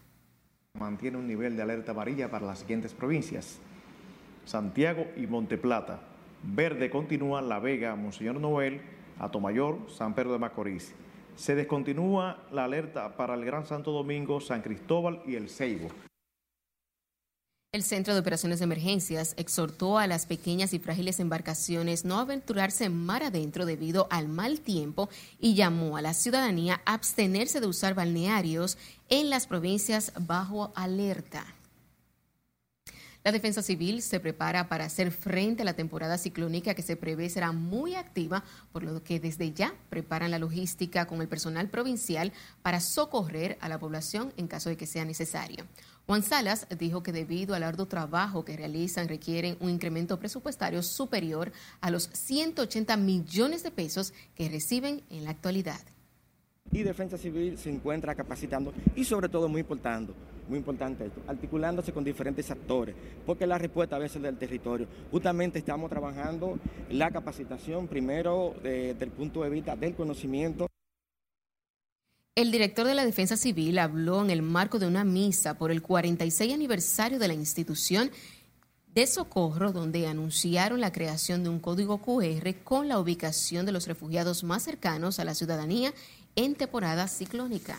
mantiene 0.73 1.19
un 1.19 1.27
nivel 1.27 1.55
de 1.55 1.61
alerta 1.65 1.93
amarilla 1.93 2.31
para 2.31 2.47
las 2.47 2.61
siguientes 2.61 2.95
provincias. 2.95 3.59
Santiago 4.45 5.07
y 5.17 5.27
Monteplata. 5.27 6.01
Verde 6.43 6.91
continúa 6.91 7.41
La 7.43 7.61
Vega, 7.61 7.95
Monseñor 7.95 8.41
Noel, 8.41 8.81
Atomayor, 9.19 9.79
San 9.91 10.15
Pedro 10.15 10.33
de 10.33 10.39
Macorís. 10.39 10.95
Se 11.37 11.55
descontinúa 11.55 12.39
la 12.51 12.65
alerta 12.65 13.17
para 13.17 13.35
el 13.35 13.45
Gran 13.45 13.67
Santo 13.67 13.93
Domingo, 13.93 14.41
San 14.41 14.63
Cristóbal 14.63 15.23
y 15.27 15.37
El 15.37 15.49
Ceibo. 15.49 15.89
El 17.75 17.83
Centro 17.83 18.13
de 18.13 18.21
Operaciones 18.21 18.59
de 18.59 18.65
Emergencias 18.65 19.33
exhortó 19.39 19.97
a 19.97 20.07
las 20.07 20.27
pequeñas 20.27 20.75
y 20.75 20.79
frágiles 20.79 21.21
embarcaciones 21.21 22.05
no 22.05 22.19
aventurarse 22.19 22.91
mar 22.91 23.23
adentro 23.23 23.65
debido 23.65 24.09
al 24.11 24.29
mal 24.29 24.61
tiempo 24.61 25.09
y 25.41 25.55
llamó 25.55 25.97
a 25.97 26.03
la 26.03 26.13
ciudadanía 26.13 26.83
a 26.85 26.93
abstenerse 26.93 27.63
de 27.63 27.67
usar 27.67 27.95
balnearios 27.95 28.77
en 29.09 29.31
las 29.31 29.47
provincias 29.47 30.13
bajo 30.19 30.71
alerta. 30.75 31.47
La 33.25 33.31
Defensa 33.31 33.63
Civil 33.63 34.03
se 34.03 34.19
prepara 34.19 34.69
para 34.69 34.85
hacer 34.85 35.13
frente 35.13 35.63
a 35.63 35.65
la 35.65 35.75
temporada 35.75 36.19
ciclónica 36.19 36.75
que 36.75 36.83
se 36.83 36.97
prevé 36.97 37.31
será 37.31 37.53
muy 37.53 37.95
activa, 37.95 38.43
por 38.73 38.83
lo 38.83 39.05
que 39.05 39.21
desde 39.21 39.53
ya 39.53 39.75
preparan 39.91 40.33
la 40.33 40.41
logística 40.41 41.07
con 41.07 41.21
el 41.21 41.29
personal 41.29 41.69
provincial 41.69 42.33
para 42.63 42.81
socorrer 42.81 43.59
a 43.61 43.69
la 43.69 43.79
población 43.79 44.33
en 44.37 44.49
caso 44.49 44.71
de 44.71 44.77
que 44.77 44.89
sea 44.89 45.05
necesario. 45.05 45.65
Juan 46.07 46.25
Salas 46.25 46.67
dijo 46.77 47.05
que 47.05 47.13
debido 47.13 47.55
al 47.55 47.63
arduo 47.63 47.87
trabajo 47.87 48.45
que 48.45 48.57
realizan 48.57 49.07
requieren 49.07 49.57
un 49.61 49.71
incremento 49.71 50.19
presupuestario 50.19 50.83
superior 50.83 51.53
a 51.81 51.93
los 51.93 52.11
180 52.13 52.97
millones 52.97 53.63
de 53.63 53.71
pesos 53.71 54.13
que 54.35 54.49
reciben 54.49 55.05
en 55.11 55.23
la 55.23 55.31
actualidad 55.31 55.81
y 56.73 56.83
Defensa 56.83 57.19
Civil 57.19 57.59
se 57.59 57.71
encuentra 57.71 58.15
capacitando 58.15 58.73
y 58.97 59.05
sobre 59.05 59.29
todo 59.29 59.49
muy 59.49 59.61
importante, 59.61 60.13
muy 60.49 60.59
importante 60.59 61.07
esto, 61.07 61.21
articulándose 61.29 61.93
con 61.93 62.03
diferentes 62.03 62.51
actores, 62.51 62.95
porque 63.27 63.47
la 63.47 63.59
respuesta 63.59 63.97
a 63.97 63.99
veces 63.99 64.23
del 64.23 64.39
territorio. 64.39 64.87
Justamente 65.11 65.59
estamos 65.59 65.91
trabajando 65.91 66.59
la 66.91 67.11
capacitación 67.11 67.87
primero 67.87 68.55
desde 68.63 69.05
el 69.05 69.11
punto 69.11 69.43
de 69.43 69.51
vista 69.51 69.77
del 69.77 69.95
conocimiento. 69.95 70.67
El 72.35 72.51
director 72.51 72.87
de 72.87 72.95
la 72.95 73.05
Defensa 73.05 73.37
Civil 73.37 73.79
habló 73.79 74.23
en 74.25 74.31
el 74.31 74.41
marco 74.41 74.79
de 74.79 74.87
una 74.87 75.05
misa 75.05 75.59
por 75.59 75.71
el 75.71 75.83
46 75.83 76.55
aniversario 76.55 77.19
de 77.19 77.29
la 77.29 77.35
institución 77.35 78.11
de 78.95 79.07
socorro, 79.07 79.73
donde 79.73 80.07
anunciaron 80.07 80.81
la 80.81 80.93
creación 80.93 81.43
de 81.43 81.49
un 81.49 81.61
código 81.61 81.99
QR 81.99 82.55
con 82.63 82.89
la 82.89 82.99
ubicación 82.99 83.65
de 83.65 83.73
los 83.73 83.87
refugiados 83.87 84.45
más 84.45 84.63
cercanos 84.63 85.19
a 85.19 85.25
la 85.25 85.35
ciudadanía 85.35 85.95
en 86.37 86.55
temporada 86.55 87.09
ciclónica. 87.09 87.79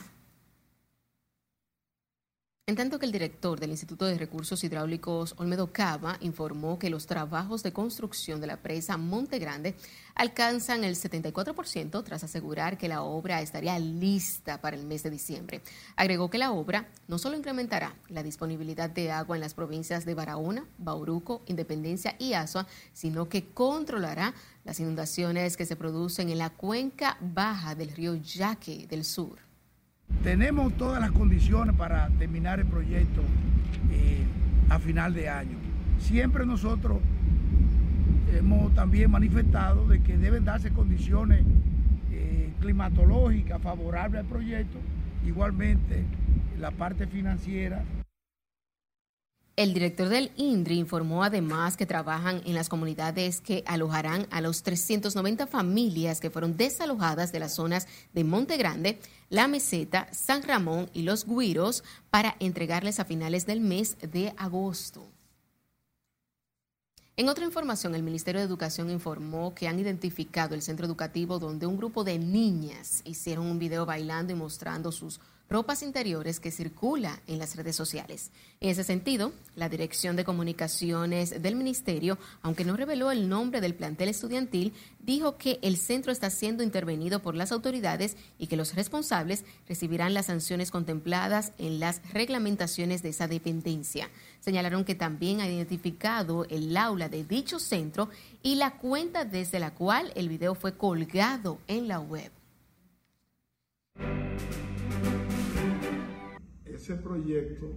En 2.65 2.77
tanto 2.77 2.97
que 2.97 3.05
el 3.05 3.11
director 3.11 3.59
del 3.59 3.71
Instituto 3.71 4.05
de 4.05 4.17
Recursos 4.17 4.63
Hidráulicos, 4.63 5.35
Olmedo 5.35 5.73
Cava, 5.73 6.15
informó 6.21 6.79
que 6.79 6.89
los 6.89 7.07
trabajos 7.07 7.61
de 7.61 7.73
construcción 7.73 8.39
de 8.39 8.47
la 8.47 8.55
presa 8.55 8.95
Monte 8.95 9.37
Grande 9.37 9.75
alcanzan 10.15 10.85
el 10.85 10.95
74% 10.95 12.01
tras 12.05 12.23
asegurar 12.23 12.77
que 12.77 12.87
la 12.87 13.03
obra 13.03 13.41
estaría 13.41 13.77
lista 13.79 14.61
para 14.61 14.77
el 14.77 14.85
mes 14.85 15.03
de 15.03 15.09
diciembre. 15.09 15.61
Agregó 15.97 16.29
que 16.29 16.37
la 16.37 16.53
obra 16.53 16.87
no 17.09 17.17
solo 17.17 17.35
incrementará 17.35 17.97
la 18.07 18.23
disponibilidad 18.23 18.89
de 18.89 19.11
agua 19.11 19.35
en 19.35 19.41
las 19.41 19.55
provincias 19.55 20.05
de 20.05 20.13
Barahona, 20.13 20.65
Bauruco, 20.77 21.41
Independencia 21.47 22.15
y 22.17 22.31
Azua, 22.31 22.65
sino 22.93 23.27
que 23.27 23.49
controlará 23.49 24.33
las 24.63 24.79
inundaciones 24.79 25.57
que 25.57 25.65
se 25.65 25.75
producen 25.75 26.29
en 26.29 26.37
la 26.37 26.49
cuenca 26.49 27.17
baja 27.19 27.75
del 27.75 27.91
río 27.91 28.15
Yaque 28.15 28.87
del 28.87 29.03
sur. 29.03 29.52
Tenemos 30.23 30.71
todas 30.77 31.01
las 31.01 31.11
condiciones 31.11 31.75
para 31.75 32.07
terminar 32.17 32.61
el 32.61 32.65
proyecto 32.65 33.21
eh, 33.91 34.23
a 34.69 34.79
final 34.79 35.13
de 35.13 35.27
año. 35.27 35.57
Siempre 35.99 36.45
nosotros 36.45 36.99
hemos 38.33 38.73
también 38.73 39.11
manifestado 39.11 39.85
de 39.85 40.01
que 40.01 40.17
deben 40.17 40.45
darse 40.45 40.71
condiciones 40.71 41.43
eh, 42.11 42.53
climatológicas 42.61 43.61
favorables 43.61 44.21
al 44.21 44.27
proyecto, 44.27 44.77
igualmente 45.25 46.05
la 46.57 46.71
parte 46.71 47.05
financiera 47.05 47.83
el 49.55 49.73
director 49.73 50.09
del 50.09 50.31
INDRI 50.35 50.79
informó 50.79 51.23
además 51.23 51.77
que 51.77 51.85
trabajan 51.85 52.41
en 52.45 52.55
las 52.55 52.69
comunidades 52.69 53.39
que 53.39 53.63
alojarán 53.67 54.25
a 54.31 54.41
los 54.41 54.63
390 54.63 55.45
familias 55.45 56.19
que 56.19 56.31
fueron 56.31 56.57
desalojadas 56.57 57.31
de 57.31 57.39
las 57.39 57.53
zonas 57.53 57.87
de 58.13 58.23
Monte 58.23 58.57
Grande, 58.57 58.99
La 59.29 59.47
Meseta, 59.47 60.07
San 60.11 60.41
Ramón 60.41 60.89
y 60.93 61.03
Los 61.03 61.27
Guiros 61.27 61.83
para 62.09 62.35
entregarles 62.39 62.99
a 62.99 63.05
finales 63.05 63.45
del 63.45 63.61
mes 63.61 63.97
de 64.01 64.33
agosto. 64.37 65.07
En 67.15 67.29
otra 67.29 67.45
información, 67.45 67.93
el 67.93 68.01
Ministerio 68.01 68.41
de 68.41 68.47
Educación 68.47 68.89
informó 68.89 69.53
que 69.53 69.67
han 69.67 69.79
identificado 69.79 70.55
el 70.55 70.63
centro 70.63 70.87
educativo 70.87 71.37
donde 71.37 71.67
un 71.67 71.77
grupo 71.77 72.03
de 72.03 72.17
niñas 72.17 73.03
hicieron 73.05 73.45
un 73.45 73.59
video 73.59 73.85
bailando 73.85 74.33
y 74.33 74.35
mostrando 74.35 74.91
sus 74.91 75.19
ropas 75.53 75.83
interiores 75.83 76.39
que 76.39 76.49
circula 76.49 77.21
en 77.27 77.37
las 77.37 77.55
redes 77.55 77.75
sociales. 77.75 78.31
En 78.59 78.71
ese 78.71 78.83
sentido, 78.83 79.33
la 79.55 79.69
Dirección 79.69 80.15
de 80.15 80.23
Comunicaciones 80.23 81.43
del 81.43 81.55
Ministerio, 81.55 82.17
aunque 82.41 82.65
no 82.65 82.75
reveló 82.75 83.11
el 83.11 83.29
nombre 83.29 83.61
del 83.61 83.75
plantel 83.75 84.09
estudiantil, 84.09 84.73
dijo 84.99 85.37
que 85.37 85.59
el 85.61 85.77
centro 85.77 86.11
está 86.11 86.31
siendo 86.31 86.63
intervenido 86.63 87.21
por 87.21 87.35
las 87.35 87.51
autoridades 87.51 88.17
y 88.39 88.47
que 88.47 88.57
los 88.57 88.73
responsables 88.73 89.45
recibirán 89.69 90.15
las 90.15 90.25
sanciones 90.25 90.71
contempladas 90.71 91.51
en 91.59 91.79
las 91.79 92.01
reglamentaciones 92.11 93.03
de 93.03 93.09
esa 93.09 93.27
dependencia. 93.27 94.09
Señalaron 94.39 94.83
que 94.83 94.95
también 94.95 95.39
ha 95.39 95.47
identificado 95.47 96.45
el 96.45 96.75
aula 96.75 97.09
de 97.09 97.25
dicho 97.25 97.59
centro 97.59 98.09
y 98.41 98.55
la 98.55 98.71
cuenta 98.79 99.23
desde 99.23 99.59
la 99.59 99.75
cual 99.75 100.11
el 100.15 100.29
video 100.29 100.55
fue 100.55 100.75
colgado 100.75 101.59
en 101.67 101.87
la 101.87 101.99
web. 101.99 102.31
Ese 106.83 106.95
proyecto 106.95 107.71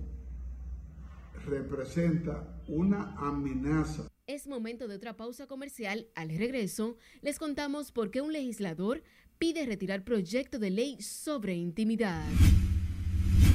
representa 1.46 2.44
una 2.66 3.14
amenaza. 3.16 4.08
Es 4.26 4.48
momento 4.48 4.88
de 4.88 4.96
otra 4.96 5.16
pausa 5.16 5.46
comercial. 5.46 6.08
Al 6.16 6.30
regreso, 6.30 6.96
les 7.22 7.38
contamos 7.38 7.92
por 7.92 8.10
qué 8.10 8.20
un 8.20 8.32
legislador 8.32 9.04
pide 9.38 9.64
retirar 9.64 10.02
proyecto 10.02 10.58
de 10.58 10.70
ley 10.70 11.00
sobre 11.00 11.54
intimidad. 11.54 12.26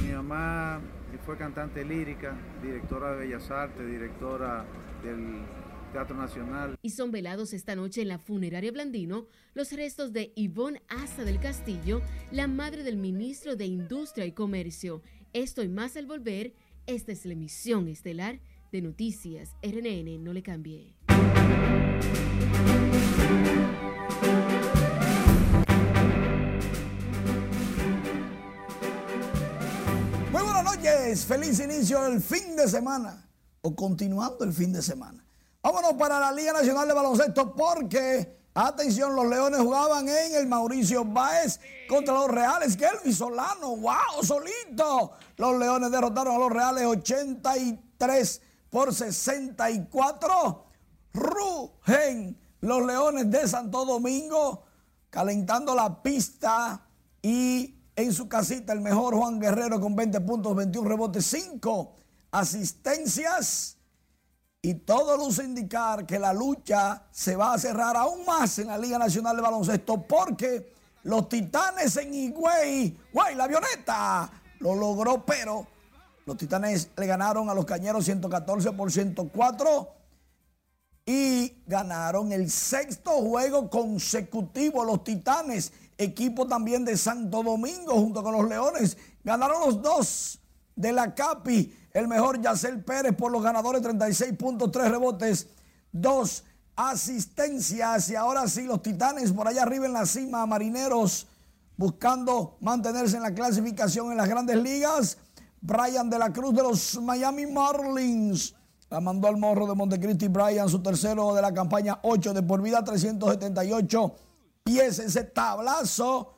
Mi 0.02 0.12
mamá 0.14 0.80
fue 1.26 1.36
cantante 1.36 1.84
lírica, 1.84 2.34
directora 2.62 3.12
de 3.12 3.26
Bellas 3.26 3.50
Artes, 3.50 3.86
directora 3.86 4.64
del 5.04 5.42
Teatro 5.92 6.16
Nacional. 6.16 6.78
Y 6.80 6.88
son 6.88 7.10
velados 7.10 7.52
esta 7.52 7.76
noche 7.76 8.00
en 8.00 8.08
la 8.08 8.18
funeraria 8.18 8.72
Blandino 8.72 9.26
los 9.52 9.70
restos 9.72 10.14
de 10.14 10.32
Ivonne 10.34 10.80
Asa 10.88 11.24
del 11.24 11.38
Castillo, 11.40 12.00
la 12.30 12.46
madre 12.46 12.84
del 12.84 12.96
ministro 12.96 13.54
de 13.54 13.66
Industria 13.66 14.24
y 14.24 14.32
Comercio. 14.32 15.02
Esto 15.34 15.62
y 15.62 15.68
más 15.68 15.96
al 15.96 16.04
volver, 16.04 16.52
esta 16.84 17.10
es 17.10 17.24
la 17.24 17.32
emisión 17.32 17.88
estelar 17.88 18.38
de 18.70 18.82
Noticias 18.82 19.56
RNN, 19.62 20.22
no 20.22 20.34
le 20.34 20.42
cambie. 20.42 20.94
Muy 30.30 30.42
buenas 30.42 30.64
noches, 30.64 31.24
feliz 31.24 31.60
inicio 31.60 32.02
del 32.02 32.20
fin 32.20 32.54
de 32.54 32.68
semana 32.68 33.26
o 33.62 33.74
continuando 33.74 34.44
el 34.44 34.52
fin 34.52 34.70
de 34.70 34.82
semana. 34.82 35.24
Vámonos 35.62 35.94
para 35.94 36.20
la 36.20 36.30
Liga 36.30 36.52
Nacional 36.52 36.86
de 36.86 36.92
Baloncesto 36.92 37.54
porque 37.54 38.41
Atención, 38.54 39.16
los 39.16 39.26
Leones 39.26 39.60
jugaban 39.60 40.08
en 40.08 40.34
el 40.34 40.46
Mauricio 40.46 41.04
Báez 41.04 41.58
contra 41.88 42.12
los 42.12 42.28
Reales. 42.28 42.76
Kelvin 42.76 43.14
Solano, 43.14 43.76
wow, 43.76 44.22
solito. 44.22 45.12
Los 45.38 45.58
Leones 45.58 45.90
derrotaron 45.90 46.34
a 46.34 46.38
los 46.38 46.52
Reales 46.52 46.84
83 46.84 48.42
por 48.68 48.94
64. 48.94 50.66
Rugen, 51.14 52.38
los 52.60 52.86
Leones 52.86 53.30
de 53.30 53.48
Santo 53.48 53.86
Domingo, 53.86 54.64
calentando 55.08 55.74
la 55.74 56.02
pista 56.02 56.86
y 57.22 57.74
en 57.96 58.12
su 58.12 58.28
casita 58.28 58.72
el 58.72 58.80
mejor 58.80 59.14
Juan 59.14 59.40
Guerrero 59.40 59.80
con 59.80 59.96
20 59.96 60.20
puntos, 60.20 60.56
21 60.56 60.88
rebotes, 60.88 61.24
5 61.26 61.94
asistencias. 62.30 63.78
Y 64.64 64.74
todo 64.74 65.16
luce 65.16 65.42
indicar 65.42 66.06
que 66.06 66.20
la 66.20 66.32
lucha 66.32 67.02
se 67.10 67.34
va 67.34 67.52
a 67.52 67.58
cerrar 67.58 67.96
aún 67.96 68.24
más 68.24 68.60
en 68.60 68.68
la 68.68 68.78
Liga 68.78 68.96
Nacional 68.96 69.34
de 69.34 69.42
Baloncesto 69.42 70.00
porque 70.06 70.72
los 71.02 71.28
Titanes 71.28 71.96
en 71.96 72.14
Higüey, 72.14 72.96
guay, 73.12 73.34
la 73.34 73.44
avioneta 73.44 74.30
lo 74.60 74.76
logró, 74.76 75.26
pero 75.26 75.66
los 76.26 76.36
Titanes 76.36 76.90
le 76.96 77.06
ganaron 77.08 77.50
a 77.50 77.54
los 77.54 77.64
Cañeros 77.64 78.04
114 78.04 78.70
por 78.70 78.92
104 78.92 79.88
y 81.06 81.64
ganaron 81.66 82.30
el 82.30 82.48
sexto 82.48 83.10
juego 83.10 83.68
consecutivo. 83.68 84.84
Los 84.84 85.02
Titanes, 85.02 85.72
equipo 85.98 86.46
también 86.46 86.84
de 86.84 86.96
Santo 86.96 87.42
Domingo 87.42 87.94
junto 87.94 88.22
con 88.22 88.32
los 88.36 88.48
Leones, 88.48 88.96
ganaron 89.24 89.60
los 89.62 89.82
dos 89.82 90.38
de 90.76 90.92
la 90.92 91.12
CAPI. 91.12 91.81
El 91.94 92.08
mejor 92.08 92.40
Yacel 92.40 92.82
Pérez 92.82 93.14
por 93.14 93.30
los 93.30 93.42
ganadores, 93.42 93.82
36.3 93.82 94.90
rebotes, 94.90 95.48
2 95.92 96.44
asistencias. 96.76 98.08
Y 98.10 98.16
ahora 98.16 98.48
sí, 98.48 98.62
los 98.62 98.82
Titanes 98.82 99.32
por 99.32 99.46
allá 99.46 99.62
arriba 99.62 99.86
en 99.86 99.92
la 99.92 100.06
cima, 100.06 100.46
Marineros 100.46 101.26
buscando 101.76 102.56
mantenerse 102.60 103.16
en 103.16 103.22
la 103.22 103.34
clasificación 103.34 104.10
en 104.10 104.16
las 104.16 104.28
grandes 104.28 104.56
ligas. 104.56 105.18
Brian 105.60 106.10
de 106.10 106.18
la 106.18 106.32
Cruz 106.32 106.54
de 106.54 106.62
los 106.62 107.00
Miami 107.00 107.46
Marlins. 107.46 108.54
La 108.90 109.00
mandó 109.00 109.28
al 109.28 109.36
morro 109.36 109.66
de 109.66 109.74
Montecristi 109.74 110.28
Brian, 110.28 110.68
su 110.68 110.82
tercero 110.82 111.34
de 111.34 111.40
la 111.40 111.52
campaña 111.54 111.98
8 112.02 112.34
de 112.34 112.42
por 112.42 112.60
vida, 112.60 112.84
378 112.84 114.14
pies. 114.64 114.98
Ese 114.98 115.24
tablazo 115.24 116.34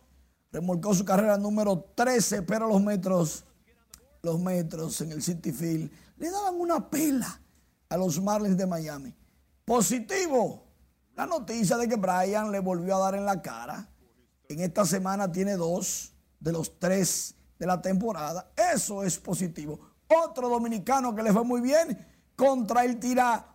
remolcó 0.53 0.95
su 0.95 1.05
carrera 1.05 1.37
número 1.37 1.85
13, 1.95 2.43
pero 2.43 2.69
los 2.69 2.81
metros, 2.81 3.45
los 4.25 4.41
metros 4.41 5.01
en 5.03 5.13
el 5.13 5.23
City 5.23 5.53
Field 5.53 5.91
le 6.17 6.31
daban 6.31 6.55
una 6.55 6.89
pela 6.89 7.41
a 7.89 7.97
los 7.97 8.21
Marlins 8.21 8.57
de 8.57 8.67
Miami. 8.67 9.15
Positivo, 9.65 10.65
la 11.15 11.27
noticia 11.27 11.77
de 11.77 11.89
que 11.89 11.97
Brian 11.97 12.51
le 12.51 12.61
volvió 12.61 12.97
a 12.97 13.01
dar 13.01 13.15
en 13.15 13.25
la 13.25 13.41
cara. 13.41 13.89
En 14.49 14.61
esta 14.61 14.85
semana 14.85 15.31
tiene 15.31 15.57
dos 15.57 16.13
de 16.41 16.53
los 16.53 16.79
tres 16.79 17.35
de 17.59 17.67
la 17.67 17.81
temporada. 17.81 18.51
Eso 18.73 19.05
es 19.05 19.19
positivo. 19.19 19.79
Otro 20.09 20.49
dominicano 20.49 21.15
que 21.15 21.23
le 21.23 21.33
fue 21.33 21.45
muy 21.45 21.61
bien 21.61 22.07
contra 22.37 22.85
el 22.85 22.99
tira 22.99 23.47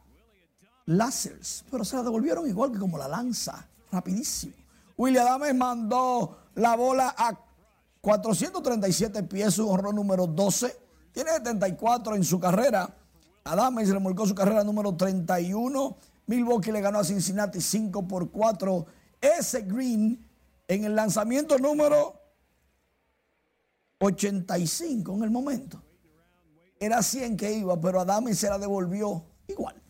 láseres, 0.85 1.63
pero 1.69 1.83
se 1.83 1.95
la 1.95 2.03
devolvieron 2.03 2.47
igual 2.47 2.71
que 2.71 2.79
como 2.79 2.97
la 2.97 3.07
lanza, 3.07 3.67
rapidísimo. 3.91 4.53
William 4.97 5.27
Adames 5.27 5.55
mandó 5.55 6.39
la 6.55 6.75
bola 6.75 7.15
a 7.17 7.48
437 8.01 9.23
pies, 9.23 9.55
su 9.55 9.69
honor 9.69 9.93
número 9.93 10.25
12. 10.27 10.75
Tiene 11.11 11.31
74 11.31 12.15
en 12.15 12.23
su 12.23 12.39
carrera. 12.39 12.95
Adames 13.43 13.89
remolcó 13.89 14.25
su 14.25 14.35
carrera 14.35 14.63
número 14.63 14.95
31. 14.95 15.97
Milwaukee 16.27 16.71
le 16.71 16.81
ganó 16.81 16.99
a 16.99 17.03
Cincinnati 17.03 17.59
5 17.59 18.07
por 18.07 18.31
4. 18.31 18.85
Ese 19.19 19.61
Green 19.61 20.25
en 20.67 20.83
el 20.85 20.95
lanzamiento 20.95 21.57
número 21.57 22.13
85 23.99 25.13
en 25.15 25.23
el 25.23 25.31
momento. 25.31 25.81
Era 26.79 27.03
100 27.03 27.35
que 27.35 27.51
iba, 27.51 27.79
pero 27.81 27.99
Adame 27.99 28.33
se 28.33 28.49
la 28.49 28.57
devolvió 28.57 29.25
igual. 29.47 29.81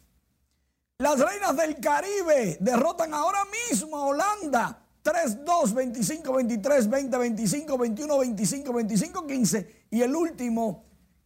Las 0.98 1.20
reinas 1.20 1.56
del 1.56 1.80
Caribe 1.80 2.58
derrotan 2.60 3.14
ahora 3.14 3.44
mismo 3.70 3.98
a 3.98 4.06
Holanda 4.06 4.89
3-2, 5.10 5.74
25-23, 5.74 6.88
20-25, 6.88 7.66
21-25, 7.66 8.66
25-15 9.16 9.68
y 9.90 10.02
el 10.04 10.16
último 10.16 10.84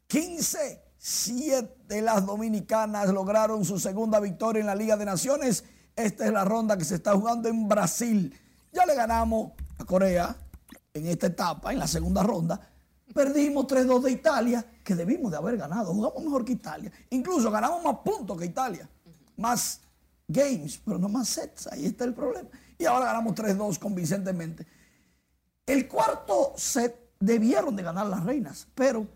15-7. 0.08 2.02
Las 2.02 2.26
dominicanas 2.26 3.10
lograron 3.10 3.66
su 3.66 3.78
segunda 3.80 4.22
victoria 4.22 4.62
en 4.62 4.68
la 4.68 4.76
Liga 4.76 4.96
de 4.96 5.04
Naciones. 5.04 5.66
Esta 5.98 6.26
es 6.26 6.32
la 6.32 6.46
ronda 6.46 6.78
que 6.78 6.86
se 6.86 6.96
está 6.96 7.14
jugando 7.14 7.50
en 7.50 7.68
Brasil. 7.68 8.34
Ya 8.72 8.86
le 8.86 8.96
ganamos 8.96 9.52
a 9.78 9.84
Corea 9.84 10.34
en 10.94 11.08
esta 11.08 11.28
etapa, 11.28 11.74
en 11.74 11.80
la 11.80 11.88
segunda 11.88 12.24
ronda. 12.24 12.62
Perdimos 13.14 13.68
3-2 13.68 14.02
de 14.02 14.12
Italia, 14.12 14.66
que 14.82 14.96
debimos 14.96 15.30
de 15.30 15.38
haber 15.38 15.58
ganado. 15.58 15.94
Jugamos 15.94 16.24
mejor 16.24 16.46
que 16.46 16.54
Italia. 16.54 16.90
Incluso 17.10 17.52
ganamos 17.52 17.84
más 17.84 17.98
puntos 17.98 18.38
que 18.40 18.46
Italia. 18.46 18.90
Más 19.36 19.82
games, 20.26 20.80
pero 20.86 20.98
no 20.98 21.10
más 21.10 21.28
sets. 21.28 21.68
Ahí 21.68 21.86
está 21.86 22.06
el 22.06 22.14
problema. 22.14 22.48
Y 22.84 22.86
ahora 22.86 23.06
ganamos 23.06 23.34
3-2 23.34 23.80
convincentemente. 23.80 24.68
El 25.66 25.88
cuarto 25.88 26.52
set 26.58 27.12
debieron 27.18 27.78
de 27.78 27.84
ganar 27.84 28.08
las 28.08 28.26
reinas, 28.26 28.68
pero 28.76 29.08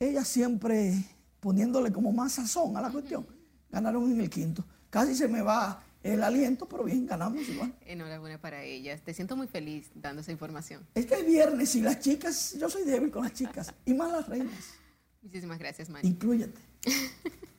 ellas 0.00 0.26
siempre 0.26 0.92
poniéndole 1.38 1.92
como 1.92 2.10
más 2.10 2.32
sazón 2.32 2.76
a 2.76 2.80
la 2.82 2.90
cuestión. 2.90 3.24
Ganaron 3.70 4.10
en 4.10 4.20
el 4.20 4.28
quinto. 4.28 4.64
Casi 4.90 5.14
se 5.14 5.28
me 5.28 5.40
va 5.40 5.84
el 6.02 6.20
aliento, 6.24 6.68
pero 6.68 6.82
bien, 6.82 7.06
ganamos 7.06 7.48
igual. 7.48 7.72
Enhorabuena 7.82 8.40
para 8.40 8.64
ellas. 8.64 9.00
Te 9.02 9.14
siento 9.14 9.36
muy 9.36 9.46
feliz 9.46 9.88
dando 9.94 10.22
esa 10.22 10.32
información. 10.32 10.84
Es 10.92 11.06
que 11.06 11.14
es 11.14 11.24
viernes 11.24 11.76
y 11.76 11.82
las 11.82 12.00
chicas, 12.00 12.56
yo 12.58 12.68
soy 12.68 12.82
débil 12.82 13.12
con 13.12 13.22
las 13.22 13.34
chicas 13.34 13.72
y 13.84 13.94
más 13.94 14.10
las 14.10 14.28
reinas. 14.28 14.74
Muchísimas 15.22 15.60
gracias, 15.60 15.88
Mari. 15.90 16.08
Incluyete. 16.08 16.60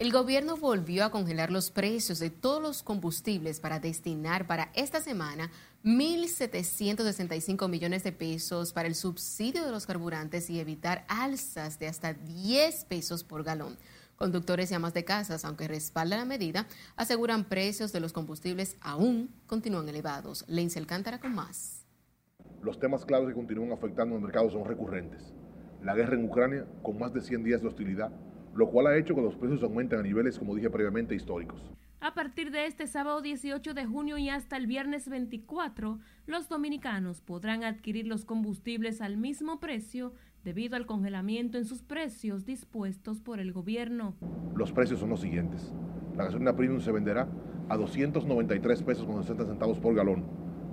El 0.00 0.12
gobierno 0.12 0.56
volvió 0.56 1.04
a 1.04 1.10
congelar 1.10 1.50
los 1.50 1.72
precios 1.72 2.20
de 2.20 2.30
todos 2.30 2.62
los 2.62 2.84
combustibles 2.84 3.58
para 3.58 3.80
destinar 3.80 4.46
para 4.46 4.70
esta 4.76 5.00
semana 5.00 5.50
1.765 5.82 7.68
millones 7.68 8.04
de 8.04 8.12
pesos 8.12 8.72
para 8.72 8.86
el 8.86 8.94
subsidio 8.94 9.64
de 9.64 9.72
los 9.72 9.86
carburantes 9.86 10.50
y 10.50 10.60
evitar 10.60 11.04
alzas 11.08 11.80
de 11.80 11.88
hasta 11.88 12.12
10 12.12 12.84
pesos 12.84 13.24
por 13.24 13.42
galón. 13.42 13.76
Conductores 14.14 14.70
y 14.70 14.74
amas 14.74 14.94
de 14.94 15.04
casas, 15.04 15.44
aunque 15.44 15.66
respaldan 15.66 16.20
la 16.20 16.26
medida, 16.26 16.68
aseguran 16.94 17.42
precios 17.42 17.90
de 17.90 17.98
los 17.98 18.12
combustibles 18.12 18.76
aún 18.80 19.34
continúan 19.48 19.88
elevados. 19.88 20.44
Lince 20.46 20.78
Alcántara 20.78 21.18
con 21.18 21.34
más. 21.34 21.84
Los 22.62 22.78
temas 22.78 23.04
claves 23.04 23.30
que 23.30 23.34
continúan 23.34 23.72
afectando 23.72 24.14
al 24.14 24.22
mercado 24.22 24.48
son 24.48 24.64
recurrentes. 24.64 25.34
La 25.82 25.96
guerra 25.96 26.14
en 26.14 26.24
Ucrania, 26.24 26.66
con 26.84 27.00
más 27.00 27.12
de 27.12 27.20
100 27.20 27.42
días 27.42 27.62
de 27.62 27.66
hostilidad, 27.66 28.12
lo 28.58 28.68
cual 28.70 28.88
ha 28.88 28.96
hecho 28.96 29.14
que 29.14 29.22
los 29.22 29.36
precios 29.36 29.62
aumenten 29.62 30.00
a 30.00 30.02
niveles, 30.02 30.36
como 30.36 30.56
dije 30.56 30.68
previamente, 30.68 31.14
históricos. 31.14 31.62
A 32.00 32.12
partir 32.14 32.50
de 32.50 32.66
este 32.66 32.88
sábado 32.88 33.22
18 33.22 33.72
de 33.72 33.86
junio 33.86 34.18
y 34.18 34.30
hasta 34.30 34.56
el 34.56 34.66
viernes 34.66 35.08
24, 35.08 36.00
los 36.26 36.48
dominicanos 36.48 37.20
podrán 37.20 37.62
adquirir 37.62 38.08
los 38.08 38.24
combustibles 38.24 39.00
al 39.00 39.16
mismo 39.16 39.60
precio 39.60 40.12
debido 40.42 40.74
al 40.74 40.86
congelamiento 40.86 41.56
en 41.56 41.66
sus 41.66 41.84
precios 41.84 42.46
dispuestos 42.46 43.20
por 43.20 43.38
el 43.38 43.52
gobierno. 43.52 44.16
Los 44.56 44.72
precios 44.72 44.98
son 44.98 45.10
los 45.10 45.20
siguientes. 45.20 45.72
La 46.16 46.24
gasolina 46.24 46.56
premium 46.56 46.80
se 46.80 46.90
venderá 46.90 47.28
a 47.68 47.76
293 47.76 48.82
pesos 48.82 49.06
con 49.06 49.22
60 49.22 49.46
centavos 49.46 49.78
por 49.78 49.94
galón. 49.94 50.24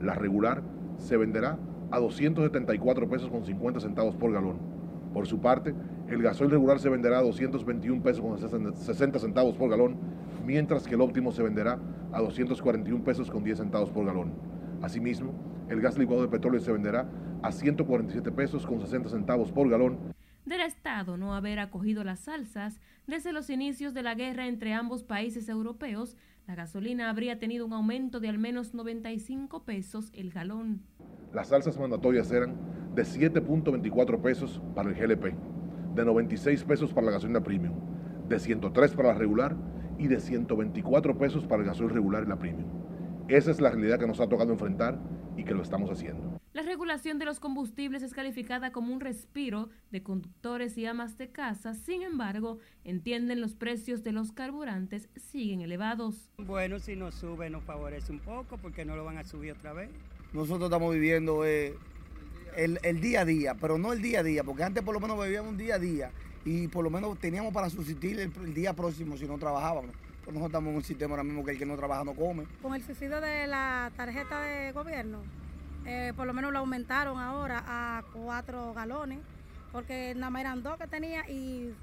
La 0.01 0.15
regular 0.15 0.63
se 0.97 1.17
venderá 1.17 1.59
a 1.91 1.99
274 1.99 3.07
pesos 3.07 3.29
con 3.29 3.45
50 3.45 3.79
centavos 3.79 4.15
por 4.15 4.31
galón. 4.31 4.57
Por 5.13 5.27
su 5.27 5.39
parte, 5.39 5.75
el 6.09 6.21
gasoil 6.21 6.51
regular 6.51 6.79
se 6.79 6.89
venderá 6.89 7.19
a 7.19 7.23
221 7.23 8.03
pesos 8.03 8.21
con 8.21 8.37
60 8.75 9.19
centavos 9.19 9.55
por 9.55 9.69
galón, 9.69 9.97
mientras 10.45 10.87
que 10.87 10.95
el 10.95 11.01
óptimo 11.01 11.31
se 11.31 11.41
venderá 11.41 11.79
a 12.11 12.21
241 12.21 13.03
pesos 13.03 13.31
con 13.31 13.43
10 13.43 13.57
centavos 13.57 13.89
por 13.89 14.05
galón. 14.05 14.33
Asimismo, 14.81 15.33
el 15.69 15.81
gas 15.81 15.97
licuado 15.97 16.21
de 16.21 16.27
petróleo 16.27 16.59
se 16.59 16.71
venderá 16.71 17.09
a 17.41 17.51
147 17.51 18.31
pesos 18.31 18.65
con 18.65 18.79
60 18.79 19.09
centavos 19.09 19.51
por 19.51 19.67
galón. 19.69 19.97
Del 20.45 20.61
Estado 20.61 21.17
no 21.17 21.33
haber 21.33 21.57
acogido 21.57 22.03
las 22.03 22.27
alzas 22.27 22.79
desde 23.07 23.33
los 23.33 23.49
inicios 23.49 23.95
de 23.95 24.03
la 24.03 24.13
guerra 24.13 24.47
entre 24.47 24.73
ambos 24.73 25.03
países 25.03 25.49
europeos, 25.49 26.15
la 26.45 26.53
gasolina 26.53 27.09
habría 27.09 27.39
tenido 27.39 27.65
un 27.65 27.73
aumento 27.73 28.19
de 28.19 28.29
al 28.29 28.37
menos 28.37 28.75
95 28.75 29.63
pesos 29.63 30.11
el 30.13 30.31
galón. 30.31 30.81
Las 31.33 31.51
alzas 31.51 31.79
mandatorias 31.79 32.31
eran 32.31 32.55
de 32.93 33.01
7.24 33.01 34.21
pesos 34.21 34.61
para 34.75 34.89
el 34.89 34.95
GLP, 34.95 35.33
de 35.95 36.05
96 36.05 36.63
pesos 36.65 36.93
para 36.93 37.07
la 37.07 37.13
gasolina 37.13 37.41
premium, 37.41 37.73
de 38.27 38.39
103 38.39 38.93
para 38.93 39.09
la 39.09 39.15
regular 39.15 39.55
y 39.97 40.07
de 40.07 40.19
124 40.19 41.17
pesos 41.17 41.45
para 41.45 41.61
el 41.61 41.67
gasoil 41.67 41.89
regular 41.89 42.23
y 42.25 42.29
la 42.29 42.37
premium. 42.37 42.69
Esa 43.27 43.51
es 43.51 43.61
la 43.61 43.71
realidad 43.71 43.99
que 43.99 44.07
nos 44.07 44.19
ha 44.19 44.27
tocado 44.27 44.51
enfrentar 44.51 44.99
y 45.37 45.43
que 45.43 45.53
lo 45.53 45.63
estamos 45.63 45.89
haciendo. 45.89 46.39
La 46.53 46.61
regulación 46.61 47.19
de 47.19 47.25
los 47.25 47.39
combustibles 47.39 48.01
es 48.01 48.13
calificada 48.13 48.71
como 48.71 48.93
un 48.93 49.01
respiro 49.01 49.69
de 49.91 50.03
conductores 50.03 50.77
y 50.77 50.85
amas 50.85 51.17
de 51.17 51.29
casa, 51.29 51.73
sin 51.73 52.01
embargo, 52.01 52.59
entienden 52.83 53.41
los 53.41 53.55
precios 53.55 54.03
de 54.03 54.13
los 54.13 54.31
carburantes 54.31 55.09
siguen 55.15 55.61
elevados. 55.61 56.29
Bueno, 56.37 56.79
si 56.79 56.95
nos 56.95 57.15
sube 57.15 57.49
nos 57.49 57.63
favorece 57.63 58.11
un 58.11 58.19
poco 58.19 58.57
porque 58.57 58.85
no 58.85 58.95
lo 58.95 59.03
van 59.03 59.17
a 59.17 59.23
subir 59.23 59.51
otra 59.53 59.73
vez. 59.73 59.89
Nosotros 60.33 60.65
estamos 60.65 60.93
viviendo 60.93 61.45
eh, 61.45 61.73
el, 62.55 62.79
el, 62.83 63.01
día 63.01 63.21
a 63.21 63.25
día, 63.25 63.55
pero 63.55 63.77
no 63.77 63.93
el 63.93 64.01
día 64.01 64.19
a 64.19 64.23
día, 64.23 64.43
porque 64.43 64.63
antes 64.63 64.83
por 64.83 64.93
lo 64.93 64.99
menos 64.99 65.21
vivíamos 65.21 65.51
un 65.51 65.57
día 65.57 65.75
a 65.75 65.79
día 65.79 66.11
y 66.43 66.67
por 66.67 66.83
lo 66.83 66.89
menos 66.89 67.17
teníamos 67.19 67.53
para 67.53 67.69
subsistir 67.69 68.19
el, 68.19 68.31
el 68.43 68.53
día 68.53 68.73
próximo 68.73 69.17
si 69.17 69.25
no 69.25 69.37
trabajábamos. 69.37 69.91
Pues 70.23 70.33
nosotros 70.33 70.47
estamos 70.47 70.71
en 70.71 70.75
un 70.77 70.83
sistema 70.83 71.11
ahora 71.11 71.23
mismo 71.23 71.45
que 71.45 71.51
el 71.51 71.59
que 71.59 71.65
no 71.67 71.75
trabaja 71.75 72.03
no 72.03 72.13
come. 72.13 72.45
Con 72.61 72.73
el 72.73 72.83
subsidio 72.83 73.21
de 73.21 73.45
la 73.45 73.91
tarjeta 73.95 74.41
de 74.41 74.71
gobierno, 74.71 75.19
eh, 75.85 76.13
por 76.15 76.25
lo 76.25 76.33
menos 76.33 76.51
lo 76.51 76.59
aumentaron 76.59 77.19
ahora 77.19 77.63
a 77.67 78.03
cuatro 78.11 78.73
galones, 78.73 79.19
porque 79.71 80.13
nada 80.15 80.31
más 80.31 80.41
eran 80.41 80.63
dos 80.63 80.77
que 80.77 80.87
tenía 80.87 81.29
y 81.29 81.73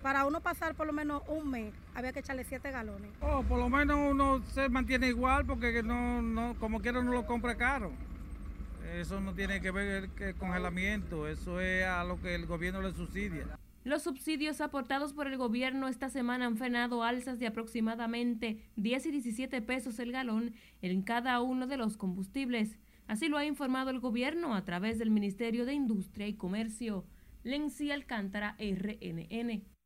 para 0.00 0.26
uno 0.26 0.40
pasar 0.40 0.76
por 0.76 0.86
lo 0.86 0.92
menos 0.92 1.22
un 1.26 1.50
mes 1.50 1.74
había 1.94 2.12
que 2.12 2.20
echarle 2.20 2.44
siete 2.44 2.70
galones. 2.70 3.10
Oh, 3.20 3.42
por 3.42 3.58
lo 3.58 3.68
menos 3.68 3.98
uno 4.10 4.42
se 4.54 4.68
mantiene 4.68 5.08
igual 5.08 5.44
porque 5.44 5.82
no, 5.82 6.22
no 6.22 6.54
como 6.60 6.80
quiera 6.80 7.02
no 7.02 7.12
lo 7.12 7.26
compra 7.26 7.56
caro. 7.56 7.90
Eso 8.94 9.20
no 9.20 9.34
tiene 9.34 9.60
que 9.60 9.70
ver 9.70 10.08
con 10.10 10.26
el 10.26 10.34
congelamiento, 10.34 11.28
eso 11.28 11.60
es 11.60 11.84
a 11.84 12.04
lo 12.04 12.20
que 12.20 12.34
el 12.34 12.46
gobierno 12.46 12.80
le 12.82 12.92
subsidia. 12.92 13.58
Los 13.84 14.02
subsidios 14.02 14.60
aportados 14.60 15.12
por 15.12 15.26
el 15.28 15.36
gobierno 15.36 15.88
esta 15.88 16.10
semana 16.10 16.46
han 16.46 16.56
frenado 16.56 17.02
alzas 17.02 17.38
de 17.38 17.46
aproximadamente 17.46 18.60
10 18.76 19.06
y 19.06 19.10
17 19.12 19.62
pesos 19.62 19.98
el 19.98 20.12
galón 20.12 20.54
en 20.82 21.02
cada 21.02 21.40
uno 21.40 21.66
de 21.66 21.76
los 21.76 21.96
combustibles. 21.96 22.76
Así 23.06 23.28
lo 23.28 23.38
ha 23.38 23.44
informado 23.46 23.90
el 23.90 24.00
gobierno 24.00 24.54
a 24.54 24.64
través 24.64 24.98
del 24.98 25.10
Ministerio 25.10 25.64
de 25.64 25.74
Industria 25.74 26.26
y 26.26 26.34
Comercio. 26.34 27.06
Lenzi 27.44 27.90
Alcántara, 27.90 28.56
RNN. 28.58 29.77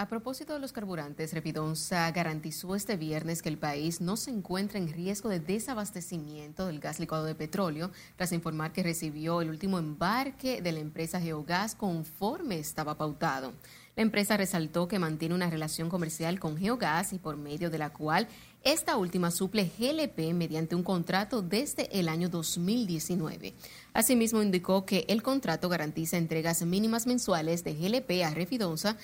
A 0.00 0.06
propósito 0.06 0.52
de 0.52 0.60
los 0.60 0.70
carburantes, 0.70 1.32
Repidonza 1.32 2.08
garantizó 2.12 2.76
este 2.76 2.96
viernes 2.96 3.42
que 3.42 3.48
el 3.48 3.58
país 3.58 4.00
no 4.00 4.16
se 4.16 4.30
encuentra 4.30 4.78
en 4.78 4.92
riesgo 4.92 5.28
de 5.28 5.40
desabastecimiento 5.40 6.68
del 6.68 6.78
gas 6.78 7.00
licuado 7.00 7.24
de 7.24 7.34
petróleo, 7.34 7.90
tras 8.14 8.30
informar 8.30 8.70
que 8.70 8.84
recibió 8.84 9.42
el 9.42 9.50
último 9.50 9.76
embarque 9.76 10.62
de 10.62 10.70
la 10.70 10.78
empresa 10.78 11.20
Geogas 11.20 11.74
conforme 11.74 12.60
estaba 12.60 12.96
pautado. 12.96 13.54
La 13.96 14.02
empresa 14.02 14.36
resaltó 14.36 14.86
que 14.86 15.00
mantiene 15.00 15.34
una 15.34 15.50
relación 15.50 15.88
comercial 15.88 16.38
con 16.38 16.56
Geogas 16.56 17.12
y 17.12 17.18
por 17.18 17.36
medio 17.36 17.68
de 17.68 17.78
la 17.78 17.90
cual 17.90 18.28
esta 18.62 18.96
última 18.96 19.32
suple 19.32 19.70
GLP 19.78 20.32
mediante 20.34 20.76
un 20.76 20.84
contrato 20.84 21.42
desde 21.42 21.98
el 21.98 22.08
año 22.08 22.28
2019. 22.28 23.54
Asimismo, 23.94 24.42
indicó 24.42 24.86
que 24.86 25.04
el 25.08 25.24
contrato 25.24 25.68
garantiza 25.68 26.16
entregas 26.16 26.62
mínimas 26.62 27.08
mensuales 27.08 27.64
de 27.64 27.74
GLP 27.74 28.24
a 28.24 28.30
Refidonza 28.30 28.96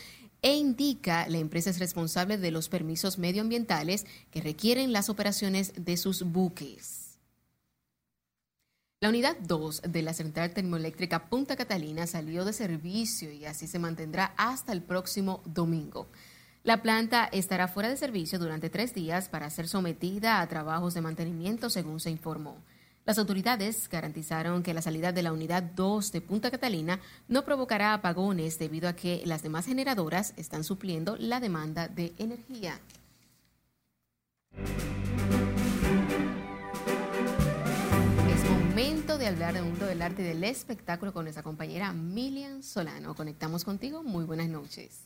e 0.44 0.54
indica 0.56 1.26
la 1.26 1.38
empresa 1.38 1.70
es 1.70 1.78
responsable 1.78 2.36
de 2.36 2.50
los 2.50 2.68
permisos 2.68 3.18
medioambientales 3.18 4.04
que 4.30 4.42
requieren 4.42 4.92
las 4.92 5.08
operaciones 5.08 5.72
de 5.74 5.96
sus 5.96 6.22
buques. 6.22 7.16
La 9.00 9.08
unidad 9.08 9.38
2 9.40 9.82
de 9.88 10.02
la 10.02 10.12
central 10.12 10.52
termoeléctrica 10.52 11.30
Punta 11.30 11.56
Catalina 11.56 12.06
salió 12.06 12.44
de 12.44 12.52
servicio 12.52 13.32
y 13.32 13.46
así 13.46 13.66
se 13.66 13.78
mantendrá 13.78 14.34
hasta 14.36 14.72
el 14.72 14.82
próximo 14.82 15.40
domingo. 15.46 16.08
La 16.62 16.82
planta 16.82 17.24
estará 17.32 17.66
fuera 17.66 17.88
de 17.88 17.96
servicio 17.96 18.38
durante 18.38 18.68
tres 18.68 18.92
días 18.92 19.30
para 19.30 19.48
ser 19.48 19.66
sometida 19.66 20.42
a 20.42 20.46
trabajos 20.46 20.92
de 20.92 21.00
mantenimiento, 21.00 21.70
según 21.70 22.00
se 22.00 22.10
informó. 22.10 22.58
Las 23.06 23.18
autoridades 23.18 23.86
garantizaron 23.90 24.62
que 24.62 24.72
la 24.72 24.80
salida 24.80 25.12
de 25.12 25.22
la 25.22 25.32
unidad 25.32 25.62
2 25.62 26.10
de 26.10 26.22
Punta 26.22 26.50
Catalina 26.50 27.00
no 27.28 27.44
provocará 27.44 27.92
apagones 27.92 28.58
debido 28.58 28.88
a 28.88 28.94
que 28.94 29.20
las 29.26 29.42
demás 29.42 29.66
generadoras 29.66 30.32
están 30.38 30.64
supliendo 30.64 31.14
la 31.18 31.38
demanda 31.38 31.86
de 31.86 32.14
energía. 32.16 32.80
Es 38.26 38.50
momento 38.50 39.18
de 39.18 39.26
hablar 39.26 39.52
del 39.52 39.64
mundo 39.64 39.84
del 39.84 40.00
arte 40.00 40.22
y 40.22 40.24
del 40.24 40.42
espectáculo 40.42 41.12
con 41.12 41.24
nuestra 41.24 41.42
compañera 41.42 41.92
Milian 41.92 42.62
Solano. 42.62 43.14
Conectamos 43.14 43.64
contigo. 43.64 44.02
Muy 44.02 44.24
buenas 44.24 44.48
noches. 44.48 45.02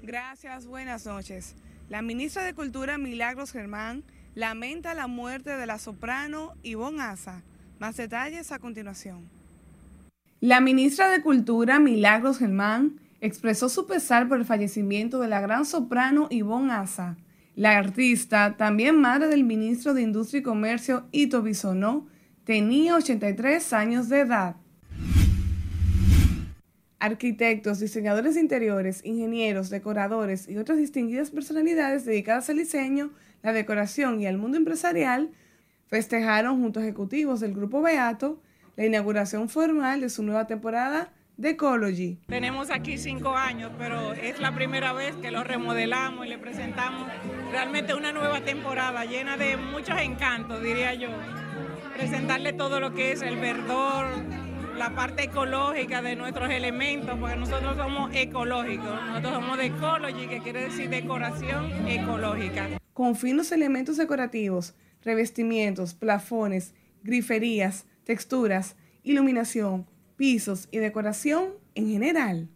Gracias, 0.00 0.66
buenas 0.66 1.04
noches. 1.04 1.54
La 1.90 2.00
ministra 2.00 2.42
de 2.42 2.54
Cultura, 2.54 2.96
Milagros 2.96 3.52
Germán, 3.52 4.04
lamenta 4.38 4.94
la 4.94 5.08
muerte 5.08 5.56
de 5.56 5.66
la 5.66 5.80
soprano 5.80 6.54
Ivonne 6.62 7.02
Asa. 7.02 7.42
Más 7.80 7.96
detalles 7.96 8.52
a 8.52 8.60
continuación. 8.60 9.28
La 10.40 10.60
ministra 10.60 11.08
de 11.10 11.22
Cultura, 11.22 11.80
Milagros 11.80 12.38
Germán, 12.38 13.00
expresó 13.20 13.68
su 13.68 13.88
pesar 13.88 14.28
por 14.28 14.38
el 14.38 14.44
fallecimiento 14.44 15.18
de 15.18 15.26
la 15.26 15.40
gran 15.40 15.64
soprano 15.64 16.28
Ivonne 16.30 16.72
Asa. 16.72 17.16
La 17.56 17.78
artista, 17.78 18.56
también 18.56 19.00
madre 19.00 19.26
del 19.26 19.42
ministro 19.42 19.92
de 19.92 20.02
Industria 20.02 20.38
y 20.38 20.44
Comercio 20.44 21.08
Ito 21.10 21.42
Bisonó, 21.42 22.06
tenía 22.44 22.94
83 22.94 23.72
años 23.72 24.08
de 24.08 24.20
edad. 24.20 24.54
Arquitectos, 27.00 27.80
diseñadores 27.80 28.36
interiores, 28.36 29.04
ingenieros, 29.04 29.68
decoradores 29.68 30.48
y 30.48 30.58
otras 30.58 30.78
distinguidas 30.78 31.32
personalidades 31.32 32.04
dedicadas 32.04 32.48
al 32.50 32.58
diseño 32.58 33.10
la 33.42 33.52
decoración 33.52 34.20
y 34.20 34.26
el 34.26 34.38
mundo 34.38 34.56
empresarial 34.56 35.30
festejaron 35.88 36.60
junto 36.60 36.80
a 36.80 36.82
ejecutivos 36.82 37.40
del 37.40 37.54
Grupo 37.54 37.80
Beato 37.80 38.40
la 38.76 38.86
inauguración 38.86 39.48
formal 39.48 40.00
de 40.00 40.08
su 40.08 40.22
nueva 40.22 40.46
temporada 40.46 41.12
de 41.36 41.50
Ecology. 41.50 42.18
Tenemos 42.26 42.70
aquí 42.70 42.98
cinco 42.98 43.36
años, 43.36 43.70
pero 43.78 44.12
es 44.12 44.40
la 44.40 44.54
primera 44.54 44.92
vez 44.92 45.16
que 45.16 45.30
lo 45.30 45.44
remodelamos 45.44 46.26
y 46.26 46.28
le 46.28 46.38
presentamos 46.38 47.08
realmente 47.50 47.94
una 47.94 48.12
nueva 48.12 48.40
temporada 48.40 49.04
llena 49.04 49.36
de 49.36 49.56
muchos 49.56 50.00
encantos, 50.00 50.62
diría 50.62 50.94
yo. 50.94 51.08
Presentarle 51.94 52.52
todo 52.52 52.80
lo 52.80 52.92
que 52.92 53.12
es 53.12 53.22
el 53.22 53.36
verdor, 53.36 54.06
la 54.76 54.90
parte 54.94 55.24
ecológica 55.24 56.02
de 56.02 56.16
nuestros 56.16 56.50
elementos, 56.50 57.16
porque 57.18 57.36
nosotros 57.36 57.76
somos 57.76 58.14
ecológicos, 58.14 59.00
nosotros 59.06 59.32
somos 59.34 59.58
de 59.58 59.66
ecology, 59.66 60.26
que 60.28 60.40
quiere 60.40 60.62
decir 60.62 60.88
decoración 60.88 61.88
ecológica 61.88 62.68
con 62.98 63.14
finos 63.14 63.52
elementos 63.52 63.96
decorativos, 63.96 64.74
revestimientos, 65.04 65.94
plafones, 65.94 66.74
griferías, 67.04 67.86
texturas, 68.02 68.74
iluminación, 69.04 69.86
pisos 70.16 70.66
y 70.72 70.78
decoración 70.78 71.50
en 71.76 71.86
general. 71.90 72.48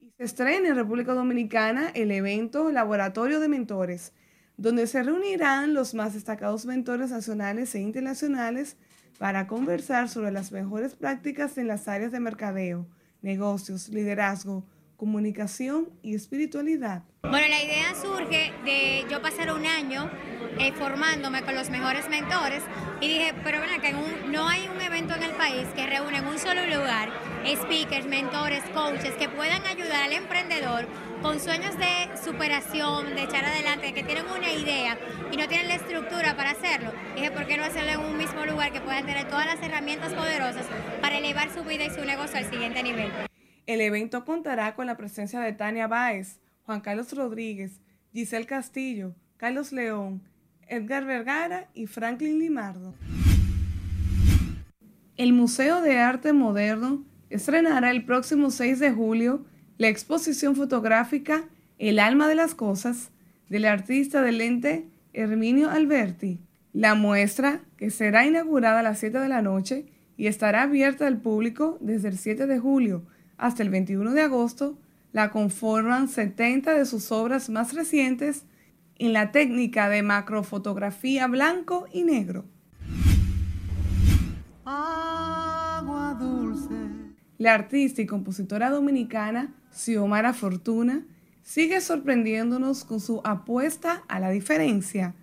Y 0.00 0.10
se 0.16 0.24
estrena 0.24 0.68
en 0.68 0.74
República 0.74 1.12
Dominicana 1.12 1.90
el 1.90 2.10
evento 2.10 2.72
Laboratorio 2.72 3.40
de 3.40 3.48
Mentores, 3.48 4.14
donde 4.56 4.86
se 4.86 5.02
reunirán 5.02 5.74
los 5.74 5.92
más 5.92 6.14
destacados 6.14 6.64
mentores 6.64 7.10
nacionales 7.10 7.74
e 7.74 7.80
internacionales 7.80 8.78
para 9.18 9.46
conversar 9.46 10.08
sobre 10.08 10.32
las 10.32 10.50
mejores 10.50 10.94
prácticas 10.94 11.58
en 11.58 11.66
las 11.66 11.88
áreas 11.88 12.10
de 12.10 12.20
mercadeo, 12.20 12.86
negocios, 13.20 13.90
liderazgo, 13.90 14.64
comunicación 14.98 15.88
y 16.02 16.14
espiritualidad. 16.14 17.04
Bueno, 17.22 17.46
la 17.48 17.62
idea 17.62 17.94
surge 17.94 18.52
de 18.64 19.06
yo 19.08 19.22
pasar 19.22 19.52
un 19.52 19.64
año 19.64 20.10
eh, 20.58 20.72
formándome 20.72 21.42
con 21.42 21.54
los 21.54 21.70
mejores 21.70 22.10
mentores 22.10 22.62
y 23.00 23.06
dije, 23.06 23.32
pero 23.44 23.60
ven 23.60 23.70
acá, 23.70 23.90
no 24.28 24.48
hay 24.48 24.68
un 24.68 24.80
evento 24.80 25.14
en 25.14 25.22
el 25.22 25.30
país 25.32 25.68
que 25.76 25.86
reúne 25.86 26.18
en 26.18 26.26
un 26.26 26.38
solo 26.38 26.66
lugar 26.66 27.10
speakers, 27.46 28.06
mentores, 28.06 28.62
coaches 28.74 29.14
que 29.14 29.28
puedan 29.28 29.64
ayudar 29.66 30.02
al 30.02 30.12
emprendedor 30.12 30.86
con 31.22 31.40
sueños 31.40 31.78
de 31.78 32.10
superación, 32.22 33.14
de 33.14 33.22
echar 33.22 33.44
adelante, 33.44 33.94
que 33.94 34.02
tienen 34.02 34.26
una 34.26 34.52
idea 34.52 34.98
y 35.30 35.36
no 35.36 35.46
tienen 35.48 35.68
la 35.68 35.76
estructura 35.76 36.36
para 36.36 36.50
hacerlo. 36.50 36.92
Dije, 37.14 37.30
¿por 37.30 37.46
qué 37.46 37.56
no 37.56 37.64
hacerlo 37.64 37.92
en 37.92 38.00
un 38.00 38.18
mismo 38.18 38.44
lugar 38.44 38.72
que 38.72 38.80
puedan 38.80 39.06
tener 39.06 39.28
todas 39.28 39.46
las 39.46 39.62
herramientas 39.62 40.12
poderosas 40.12 40.66
para 41.00 41.18
elevar 41.18 41.52
su 41.54 41.62
vida 41.64 41.84
y 41.84 41.90
su 41.90 42.04
negocio 42.04 42.38
al 42.38 42.50
siguiente 42.50 42.82
nivel? 42.82 43.27
El 43.68 43.82
evento 43.82 44.24
contará 44.24 44.74
con 44.74 44.86
la 44.86 44.96
presencia 44.96 45.40
de 45.40 45.52
Tania 45.52 45.86
Báez, 45.86 46.38
Juan 46.64 46.80
Carlos 46.80 47.12
Rodríguez, 47.12 47.82
Giselle 48.14 48.46
Castillo, 48.46 49.14
Carlos 49.36 49.72
León, 49.72 50.22
Edgar 50.68 51.04
Vergara 51.04 51.68
y 51.74 51.86
Franklin 51.86 52.38
Limardo. 52.38 52.94
El 55.18 55.34
Museo 55.34 55.82
de 55.82 55.98
Arte 55.98 56.32
Moderno 56.32 57.04
estrenará 57.28 57.90
el 57.90 58.06
próximo 58.06 58.50
6 58.50 58.78
de 58.78 58.90
julio 58.90 59.44
la 59.76 59.88
exposición 59.88 60.56
fotográfica 60.56 61.44
El 61.78 61.98
alma 61.98 62.26
de 62.26 62.36
las 62.36 62.54
cosas 62.54 63.10
del 63.50 63.66
artista 63.66 64.22
del 64.22 64.38
lente 64.38 64.86
Herminio 65.12 65.68
Alberti. 65.68 66.40
La 66.72 66.94
muestra, 66.94 67.60
que 67.76 67.90
será 67.90 68.24
inaugurada 68.24 68.80
a 68.80 68.82
las 68.82 68.98
7 68.98 69.18
de 69.18 69.28
la 69.28 69.42
noche 69.42 69.84
y 70.16 70.26
estará 70.26 70.62
abierta 70.62 71.06
al 71.06 71.20
público 71.20 71.76
desde 71.82 72.08
el 72.08 72.16
7 72.16 72.46
de 72.46 72.58
julio, 72.58 73.04
hasta 73.38 73.62
el 73.62 73.70
21 73.70 74.12
de 74.12 74.22
agosto, 74.22 74.76
la 75.12 75.30
conforman 75.30 76.08
70 76.08 76.74
de 76.74 76.84
sus 76.84 77.10
obras 77.12 77.48
más 77.48 77.72
recientes 77.72 78.44
en 78.98 79.12
la 79.12 79.32
técnica 79.32 79.88
de 79.88 80.02
macrofotografía 80.02 81.26
blanco 81.28 81.86
y 81.92 82.02
negro. 82.02 82.44
Agua 84.64 86.16
dulce. 86.20 86.74
La 87.38 87.54
artista 87.54 88.02
y 88.02 88.06
compositora 88.06 88.70
dominicana 88.70 89.54
Xiomara 89.72 90.34
Fortuna 90.34 91.06
sigue 91.42 91.80
sorprendiéndonos 91.80 92.84
con 92.84 93.00
su 93.00 93.20
apuesta 93.24 94.02
a 94.08 94.20
la 94.20 94.30
diferencia. 94.30 95.14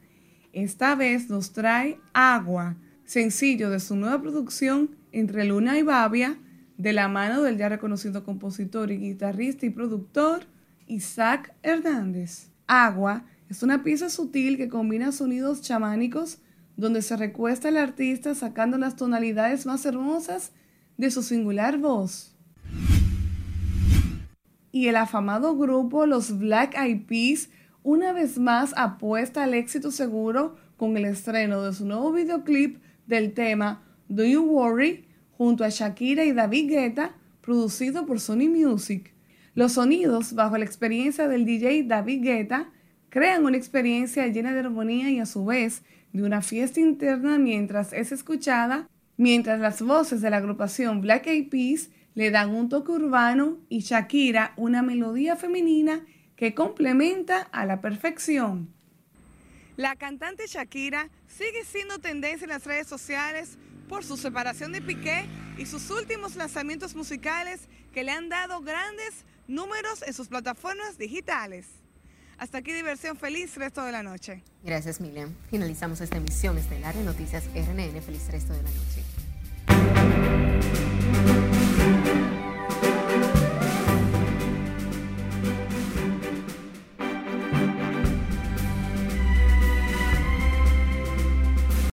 Esta 0.53 0.95
vez 0.95 1.29
nos 1.29 1.51
trae 1.51 1.99
Agua, 2.13 2.77
sencillo 3.03 3.69
de 3.69 3.81
su 3.81 3.95
nueva 3.95 4.21
producción 4.21 4.95
Entre 5.11 5.43
Luna 5.43 5.77
y 5.77 5.83
Babia, 5.83 6.39
de 6.77 6.93
la 6.93 7.07
mano 7.07 7.41
del 7.41 7.57
ya 7.57 7.69
reconocido 7.69 8.23
compositor 8.23 8.91
y 8.91 8.97
guitarrista 8.97 9.65
y 9.65 9.69
productor 9.69 10.45
Isaac 10.87 11.53
Hernández. 11.63 12.49
Agua 12.67 13.25
es 13.49 13.63
una 13.63 13.83
pieza 13.83 14.09
sutil 14.09 14.57
que 14.57 14.69
combina 14.69 15.11
sonidos 15.11 15.61
chamánicos 15.61 16.39
donde 16.77 17.01
se 17.01 17.15
recuesta 17.15 17.69
el 17.69 17.77
artista 17.77 18.35
sacando 18.35 18.77
las 18.77 18.95
tonalidades 18.95 19.65
más 19.65 19.85
hermosas 19.85 20.51
de 20.97 21.11
su 21.11 21.23
singular 21.23 21.77
voz. 21.77 22.35
Y 24.71 24.87
el 24.87 24.97
afamado 24.97 25.55
grupo 25.55 26.05
Los 26.05 26.37
Black 26.37 26.75
Eyed 26.77 27.05
Peas 27.05 27.49
una 27.83 28.11
vez 28.11 28.39
más 28.39 28.73
apuesta 28.75 29.43
al 29.43 29.53
éxito 29.53 29.91
seguro 29.91 30.57
con 30.75 30.97
el 30.97 31.05
estreno 31.05 31.61
de 31.61 31.73
su 31.73 31.85
nuevo 31.85 32.11
videoclip 32.11 32.81
del 33.07 33.33
tema 33.33 33.83
Do 34.09 34.25
You 34.25 34.43
Worry 34.43 35.04
junto 35.37 35.63
a 35.63 35.69
Shakira 35.69 36.23
y 36.25 36.31
David 36.31 36.69
Guetta, 36.69 37.15
producido 37.41 38.05
por 38.05 38.19
Sony 38.19 38.49
Music. 38.49 39.13
Los 39.53 39.73
sonidos, 39.73 40.33
bajo 40.33 40.57
la 40.57 40.65
experiencia 40.65 41.27
del 41.27 41.45
DJ 41.45 41.83
David 41.83 42.23
Guetta, 42.23 42.71
crean 43.09 43.45
una 43.45 43.57
experiencia 43.57 44.27
llena 44.27 44.53
de 44.53 44.59
armonía 44.59 45.09
y 45.09 45.19
a 45.19 45.25
su 45.25 45.45
vez 45.45 45.83
de 46.11 46.23
una 46.23 46.41
fiesta 46.41 46.79
interna 46.79 47.37
mientras 47.37 47.93
es 47.93 48.11
escuchada 48.11 48.89
mientras 49.17 49.59
las 49.59 49.81
voces 49.81 50.21
de 50.21 50.29
la 50.29 50.37
agrupación 50.37 51.01
Black 51.01 51.27
Eyed 51.27 51.49
Peas 51.49 51.89
le 52.13 52.31
dan 52.31 52.49
un 52.49 52.69
toque 52.69 52.91
urbano 52.91 53.57
y 53.69 53.79
Shakira 53.79 54.53
una 54.57 54.81
melodía 54.81 55.35
femenina 55.35 56.05
que 56.35 56.53
complementa 56.53 57.41
a 57.41 57.65
la 57.65 57.81
perfección. 57.81 58.73
La 59.77 59.95
cantante 59.95 60.47
Shakira 60.47 61.09
sigue 61.27 61.63
siendo 61.65 61.99
tendencia 61.99 62.45
en 62.45 62.49
las 62.49 62.65
redes 62.65 62.87
sociales 62.87 63.57
por 63.87 64.03
su 64.03 64.17
separación 64.17 64.71
de 64.71 64.81
Piqué 64.81 65.25
y 65.57 65.65
sus 65.65 65.89
últimos 65.89 66.35
lanzamientos 66.35 66.95
musicales 66.95 67.61
que 67.93 68.03
le 68.03 68.11
han 68.11 68.29
dado 68.29 68.61
grandes 68.61 69.25
números 69.47 70.03
en 70.05 70.13
sus 70.13 70.27
plataformas 70.27 70.97
digitales. 70.97 71.67
Hasta 72.37 72.57
aquí 72.57 72.73
diversión 72.73 73.17
feliz 73.17 73.55
resto 73.55 73.83
de 73.83 73.91
la 73.91 74.03
noche. 74.03 74.43
Gracias 74.63 74.99
Miriam. 74.99 75.33
Finalizamos 75.49 76.01
esta 76.01 76.17
emisión 76.17 76.57
estelar 76.57 76.95
de 76.95 77.03
Noticias 77.03 77.45
RNN. 77.53 78.01
Feliz 78.01 78.27
resto 78.29 78.53
de 78.53 78.63
la 78.63 78.69
noche. 78.69 80.84